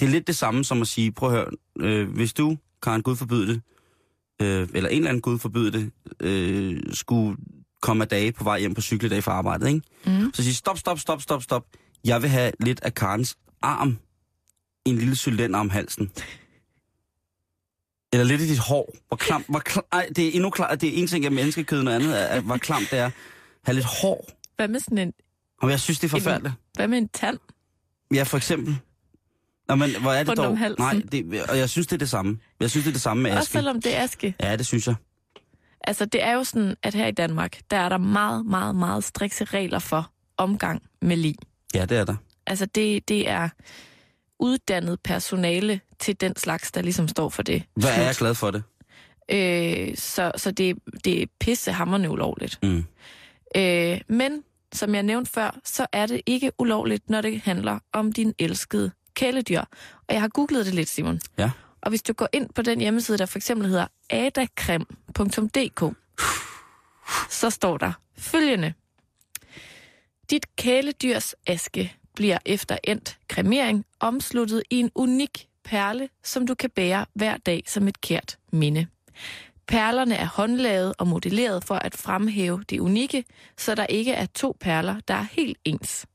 [0.00, 1.50] det er lidt det samme som at sige, prøv at høre,
[1.80, 3.62] øh, hvis du, Karen Gud forbyde det,
[4.42, 7.36] øh, eller en eller anden Gud forbyde det, øh, skulle
[7.82, 9.80] komme af dage på vej hjem på cykeldag fra arbejdet, ikke?
[10.06, 10.30] Mm.
[10.34, 11.66] Så sige, stop, stop, stop, stop, stop.
[12.04, 13.98] Jeg vil have lidt af Karens arm,
[14.84, 16.10] en lille cylinder om halsen.
[18.16, 18.96] Eller lidt i dit hår.
[19.08, 21.82] Hvor klam, hvor klam, ej, det er endnu klart, det er en ting af menneskekød,
[21.82, 23.10] noget andet er, at hvor klamt det er.
[23.64, 24.28] Have lidt hår.
[24.56, 25.12] Hvad med sådan en...
[25.62, 26.54] Og jeg synes, det er forfærdeligt.
[26.74, 27.38] Hvad med en tand?
[28.14, 28.78] Ja, for eksempel.
[29.68, 30.58] Nå, men hvor er det dog?
[30.78, 32.38] Nej, det, og jeg synes, det er det samme.
[32.60, 33.52] Jeg synes, det er det samme med Også aske.
[33.52, 34.34] selvom det er aske.
[34.40, 34.94] Ja, det synes jeg.
[35.80, 39.04] Altså, det er jo sådan, at her i Danmark, der er der meget, meget, meget
[39.04, 41.34] strikse regler for omgang med lig.
[41.74, 42.14] Ja, det er der.
[42.46, 43.48] Altså, det, det er
[44.38, 47.62] uddannet personale til den slags, der ligesom står for det.
[47.74, 48.62] Hvad er jeg glad for det?
[49.30, 52.58] Øh, så så det, det er pissehammerende ulovligt.
[52.62, 52.84] Mm.
[53.56, 54.42] Øh, men,
[54.72, 58.90] som jeg nævnte før, så er det ikke ulovligt, når det handler om din elskede
[59.14, 59.60] kæledyr.
[60.08, 61.20] Og jeg har googlet det lidt, Simon.
[61.38, 61.50] Ja.
[61.80, 65.96] Og hvis du går ind på den hjemmeside, der for eksempel hedder adakrem.dk,
[67.30, 68.72] så står der følgende.
[70.30, 76.70] Dit kæledyrs aske bliver efter endt kremering omsluttet i en unik perle, som du kan
[76.70, 78.86] bære hver dag som et kært minde.
[79.66, 83.24] Perlerne er håndlavet og modelleret for at fremhæve det unikke,
[83.56, 86.06] så der ikke er to perler, der er helt ens.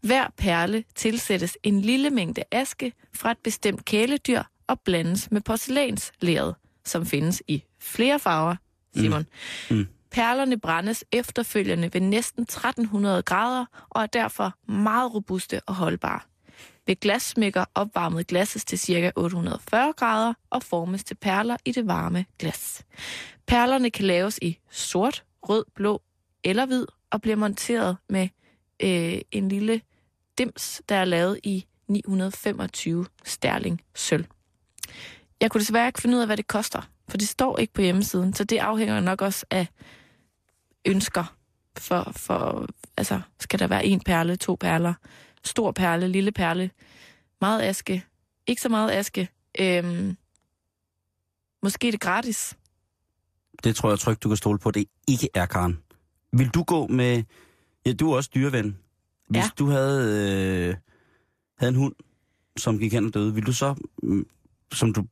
[0.00, 6.54] Hver perle tilsættes en lille mængde aske fra et bestemt kæledyr og blandes med porcelænslæret,
[6.84, 8.56] som findes i flere farver,
[8.96, 9.26] Simon.
[9.70, 9.76] Mm.
[9.76, 9.86] Mm.
[10.10, 16.20] Perlerne brændes efterfølgende ved næsten 1300 grader og er derfor meget robuste og holdbare.
[16.86, 19.12] Ved glassmækker opvarmet glasses til ca.
[19.16, 22.84] 840 grader og formes til perler i det varme glas.
[23.46, 26.02] Perlerne kan laves i sort, rød, blå
[26.44, 28.28] eller hvid og bliver monteret med
[28.82, 29.80] øh, en lille
[30.38, 34.24] dims, der er lavet i 925 sterling sølv.
[35.40, 37.82] Jeg kunne desværre ikke finde ud af, hvad det koster, for det står ikke på
[37.82, 39.66] hjemmesiden, så det afhænger nok også af
[40.84, 41.36] ønsker.
[41.78, 44.94] For, for altså, skal der være en perle, to perler,
[45.46, 46.70] stor perle, lille perle,
[47.40, 48.04] meget aske,
[48.46, 49.28] ikke så meget aske.
[49.60, 50.16] Øhm,
[51.62, 52.56] måske er det gratis.
[53.64, 55.78] Det tror jeg trygt, du kan stole på, det ikke er, Karen.
[56.32, 57.22] Vil du gå med...
[57.86, 58.78] Ja, du er også dyreven.
[59.28, 59.50] Hvis Ja.
[59.58, 60.00] du havde,
[60.68, 60.74] øh,
[61.58, 61.94] havde en hund,
[62.56, 63.74] som gik hen og døde, vil du så...
[64.02, 64.26] mm,
[64.72, 65.06] Som du,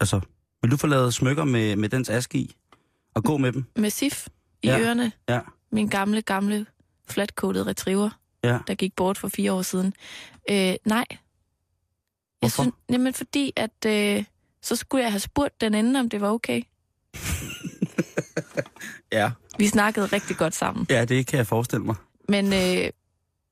[0.00, 0.20] altså,
[0.62, 2.56] vil du få lavet smykker med, med dens aske i?
[3.14, 3.64] Og gå med dem?
[3.76, 4.28] Med sif
[4.62, 4.80] i Ja.
[4.80, 5.12] ørerne.
[5.28, 5.40] Ja.
[5.72, 6.66] Min gamle, gamle,
[7.08, 8.58] flatcoated retriever, Ja.
[8.66, 9.94] der gik bort for fire år siden.
[10.50, 11.04] Øh, nej.
[11.10, 11.18] Jeg
[12.40, 12.62] Hvorfor?
[12.62, 14.24] synes, jamen fordi, at øh,
[14.62, 16.62] så skulle jeg have spurgt den anden, om det var okay.
[19.12, 19.30] Ja.
[19.58, 20.86] Vi snakkede rigtig godt sammen.
[20.90, 21.94] Ja, det kan jeg forestille mig.
[22.28, 22.90] Men øh,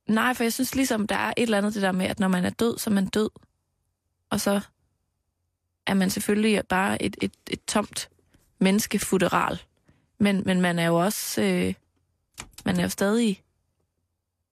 [0.09, 2.29] nej, for jeg synes ligesom, der er et eller andet det der med, at når
[2.29, 3.31] man er død, så er man død.
[4.31, 4.61] Og så
[5.87, 8.09] er man selvfølgelig bare et, et, et tomt
[8.61, 9.63] menneskefuderal.
[10.21, 11.75] Men, men man er jo også, øh,
[12.65, 13.43] man er jo stadig,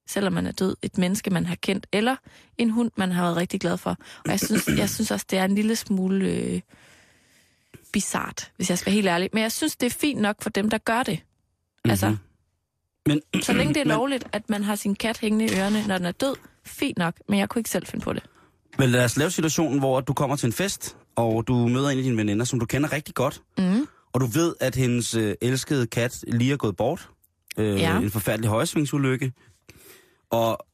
[0.06, 2.16] selvom man er død, et menneske, man har kendt, eller
[2.58, 3.90] en hund, man har været rigtig glad for.
[4.24, 6.60] Og jeg synes, jeg synes også, det er en lille smule øh,
[7.92, 9.28] bizart, hvis jeg skal være helt ærlig.
[9.32, 11.20] Men jeg synes, det er fint nok for dem, der gør det.
[11.84, 12.18] Altså, Mhm.
[13.08, 15.86] Men, så længe det er men- lovligt, at man har sin kat hængende i ørerne,
[15.86, 16.34] når den er død,
[16.64, 18.22] fint nok, men jeg kunne ikke selv finde på det.
[18.78, 21.98] Men lad os lave situationen, hvor du kommer til en fest, og du møder en
[21.98, 23.86] af dine veninder, som du kender rigtig godt, Mm.
[24.12, 27.08] og du ved, at hendes øh, elskede kat lige er gået bort.
[27.58, 27.98] Øh, Ja.
[27.98, 29.32] En forfærdelig højsvingsulykke.
[30.30, 30.66] Og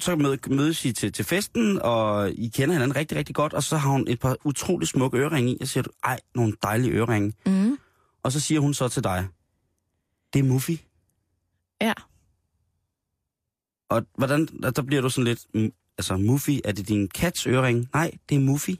[0.00, 3.62] så mød, mødes I til, til festen, og I kender hinanden rigtig, rigtig godt, og
[3.62, 6.92] så har hun et par utrolig smukke øreringe i, og siger du, ej, nogle dejlige
[6.92, 7.32] øreringe.
[7.46, 7.78] Mm.
[8.22, 9.28] Og så siger hun så til dig,
[10.32, 10.76] det er Muffy.
[11.80, 11.92] Ja.
[13.88, 17.88] Og hvordan, der, bliver du sådan lidt, altså Muffy, er det din kats ørering?
[17.94, 18.70] Nej, det er Muffy.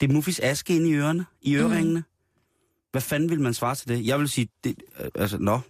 [0.00, 2.00] Det er Muffys aske inde i ørerne, i øreringene.
[2.00, 2.04] Mm.
[2.90, 4.06] Hvad fanden vil man svare til det?
[4.06, 5.60] Jeg vil sige, det, øh, altså, nå.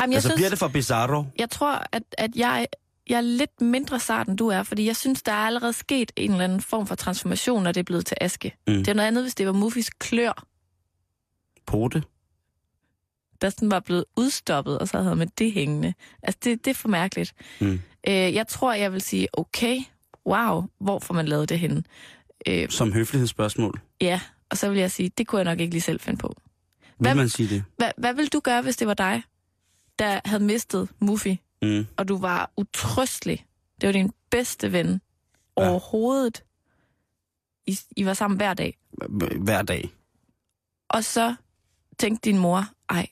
[0.00, 1.24] Jamen, jeg, altså, synes, bliver det for bizarro?
[1.38, 2.66] jeg tror, at, at jeg,
[3.08, 6.12] jeg er lidt mindre sart, end du er, fordi jeg synes, der er allerede sket
[6.16, 8.56] en eller anden form for transformation, når det er blevet til aske.
[8.66, 8.74] Mm.
[8.74, 10.44] Det er noget andet, hvis det var Muffis klør,
[11.66, 12.02] Pote?
[13.42, 15.94] der sådan var blevet udstoppet, og så havde man det hængende.
[16.22, 17.34] Altså, det, det er for mærkeligt.
[17.60, 17.80] Mm.
[18.08, 19.78] Øh, jeg tror, jeg vil sige, okay,
[20.26, 21.82] wow, hvor får man lavet det henne?
[22.46, 23.80] Øh, Som høflighedsspørgsmål.
[24.00, 24.20] ja,
[24.50, 26.34] og så vil jeg sige, det kunne jeg nok ikke lige selv finde på.
[26.82, 27.64] Vil Hvad- man sige det?
[27.76, 29.22] Hvad, hvad vil du gøre, hvis det var dig,
[29.98, 31.86] der havde mistet Muffy, Mm.
[31.96, 33.46] og du var utrøstelig?
[33.80, 35.00] Det var din bedste ven
[35.58, 35.68] Ja.
[35.70, 36.44] overhovedet.
[37.66, 38.78] I, I var sammen hver dag.
[39.40, 39.90] Hver dag.
[40.88, 41.34] Og så
[41.98, 43.06] tænkte din mor, ej,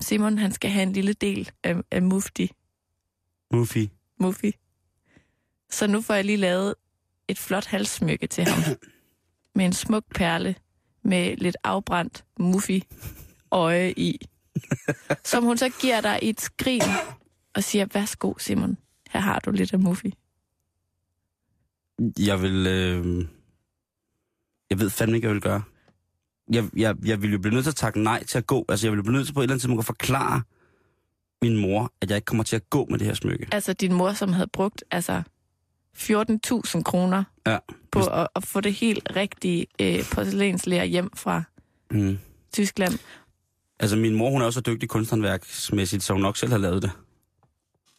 [0.00, 2.52] Simon han skal have en lille del af, af Mufti,
[3.52, 3.86] Muffy.
[4.20, 4.50] Muffy.
[5.70, 6.74] Så nu får jeg lige lavet
[7.28, 8.76] et flot halssmykke til ham.
[9.54, 10.54] med en smuk perle
[11.02, 12.80] med lidt afbrændt Muffy
[13.50, 14.28] øje i.
[15.24, 16.82] som hun så giver dig i et skrin
[17.54, 18.76] og siger, værsgo Simon,
[19.10, 20.06] her har du lidt af Muffy.
[22.18, 22.66] Jeg vil...
[22.66, 23.26] Øh...
[24.70, 25.62] Jeg ved fandme ikke, hvad jeg vil gøre.
[26.52, 28.64] Jeg, jeg, jeg vil jo blive nødt til at takke nej til at gå.
[28.68, 30.42] Altså, jeg vil blive nødt til på et eller andet tidspunkt at forklare
[31.42, 33.46] min mor, at jeg ikke kommer til at gå med det her smykke.
[33.52, 35.22] Altså din mor, som havde brugt altså
[35.96, 37.58] 14.000 kroner Ja.
[37.92, 41.42] på at, at få det helt rigtige øh, porcelænslærer hjem fra
[41.90, 42.18] Mm.
[42.52, 42.98] Tyskland.
[43.80, 46.82] Altså, min mor, hun er også så dygtig kunsthåndværksmæssigt, så hun nok selv har lavet
[46.82, 46.90] det.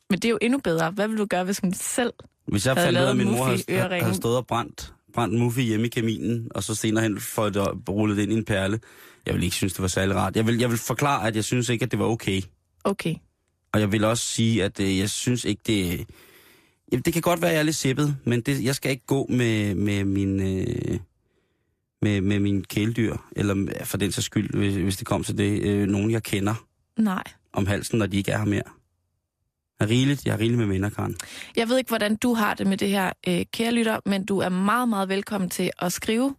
[0.10, 0.92] Men det er jo endnu bedre.
[0.92, 2.14] Hvad vil du gøre, hvis hun selv...
[2.48, 5.60] Hvis jeg fandt ud af, at min mor havde, havde stået og brændt, brændt Muffy
[5.60, 8.80] hjemme i kaminen, og så senere hen fået det rullet det ind i en perle,
[9.26, 10.36] jeg vil ikke synes, det var særlig rart.
[10.36, 12.42] Jeg vil, jeg vil forklare, at jeg synes ikke, at det var okay.
[12.84, 13.16] Okay.
[13.74, 16.08] Og jeg vil også sige, at øh, jeg synes ikke, det...
[16.92, 19.06] Ja, det kan godt være, at jeg er lidt sippet, men det, jeg skal ikke
[19.06, 20.60] gå med, med min...
[20.60, 21.00] Øh,
[22.02, 25.62] med, med mine kæledyr, eller for den sags skyld, hvis, hvis det kom til det,
[25.64, 26.56] øh, nogen jeg kender
[26.97, 27.24] Nej.
[27.54, 28.62] om halsen, når de ikke er her mere.
[29.80, 31.16] Jeg har rigeligt, jeg har rigeligt med venner, Karen.
[31.56, 34.39] Jeg ved ikke, hvordan du har det med det her, øh, kære lytter, men du
[34.39, 36.36] er meget, meget velkommen til at skrive,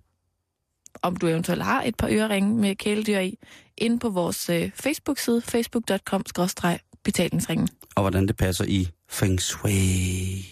[1.02, 3.38] om du eventuelt har et par øreringe med kæledyr i,
[3.78, 7.68] inde på vores øh, Facebook-side, facebook.com-betalingsringen.
[7.94, 10.46] Og hvordan det passer i Feng Shui.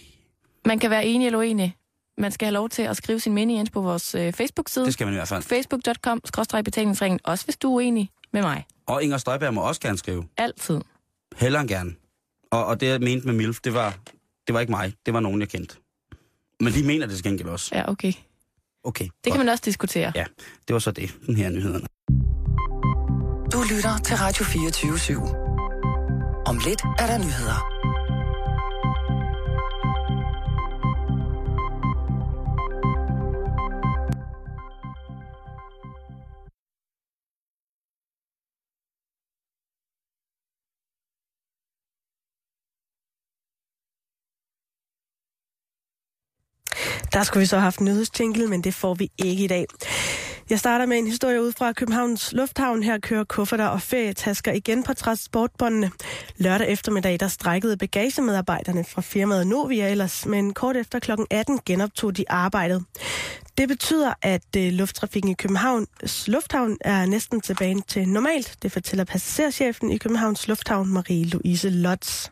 [0.65, 1.75] Man kan være enig eller uenig.
[2.19, 4.85] Man skal have lov til at skrive sin mening ind på vores øh, Facebook-side.
[4.85, 5.43] Det skal man i hvert fald.
[5.43, 8.65] Facebook.com-betalingsringen, også hvis du er uenig med mig.
[8.87, 10.25] Og Inger Støjberg må også gerne skrive.
[10.37, 10.81] Altid.
[11.37, 11.93] Hellere end gerne.
[12.51, 13.97] Og, og det, jeg mente med MILF, det var,
[14.47, 14.93] det var ikke mig.
[15.05, 15.75] Det var nogen, jeg kendte.
[16.59, 17.69] Men de mener det til gengæld også.
[17.75, 18.13] Ja, okay.
[18.83, 19.33] Okay, Det godt.
[19.33, 20.11] kan man også diskutere.
[20.15, 20.25] Ja,
[20.67, 21.15] det var så det.
[21.25, 21.85] Den her nyhederne.
[23.53, 25.35] Du lytter til Radio 24 /7.
[26.45, 27.78] Om lidt er der nyheder.
[47.13, 49.65] Der skulle vi så have haft nyhedsjingle, men det får vi ikke i dag.
[50.49, 52.83] Jeg starter med en historie ud fra Københavns Lufthavn.
[52.83, 55.91] Her kører kufferter og ferietasker igen på transportbåndene.
[56.37, 61.11] Lørdag eftermiddag der strækkede bagagemedarbejderne fra firmaet Novia ellers, men kort efter kl.
[61.31, 62.85] 18 genoptog de arbejdet.
[63.57, 68.57] Det betyder, at øh, lufttrafikken i Københavns Lufthavn er næsten tilbage til normalt.
[68.61, 72.29] Det fortæller passagerchefen i Københavns Lufthavn, Marie-Louise Lotz.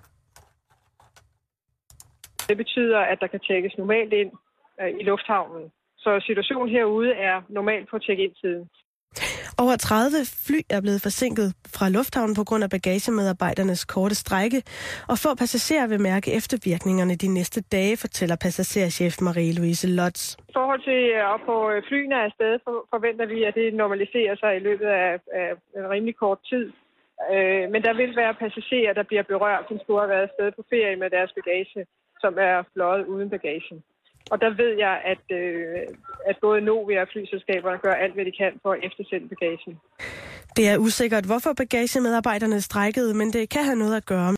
[2.50, 4.32] Det betyder, at der kan tjekkes normalt ind
[5.00, 5.64] i lufthavnen.
[5.98, 8.70] Så situationen herude er normalt på check-in-tiden.
[9.64, 10.18] Over 30
[10.48, 14.60] fly er blevet forsinket fra lufthavnen på grund af bagagemedarbejdernes korte strække,
[15.12, 20.22] og få passagerer vil mærke eftervirkningerne de næste dage, fortæller passagerchef Marie-Louise Lotz.
[20.50, 24.36] I forhold til øh, at få øh, flyene afsted, for- forventer vi, at det normaliserer
[24.36, 25.12] sig i løbet af,
[25.42, 26.66] af en rimelig kort tid.
[27.34, 30.64] Øh, men der vil være passagerer, der bliver berørt, som skulle have været afsted på
[30.70, 31.86] ferie med deres bagage,
[32.24, 33.78] som er fløjet uden bagagen.
[34.32, 35.78] Og der ved jeg, at, øh,
[36.30, 39.74] at både Novia og flyselskaberne gør alt, hvad de kan for at eftersende bagagen.
[40.58, 44.26] Det er usikkert, hvorfor bagagemedarbejderne strækkede, men det kan have noget at gøre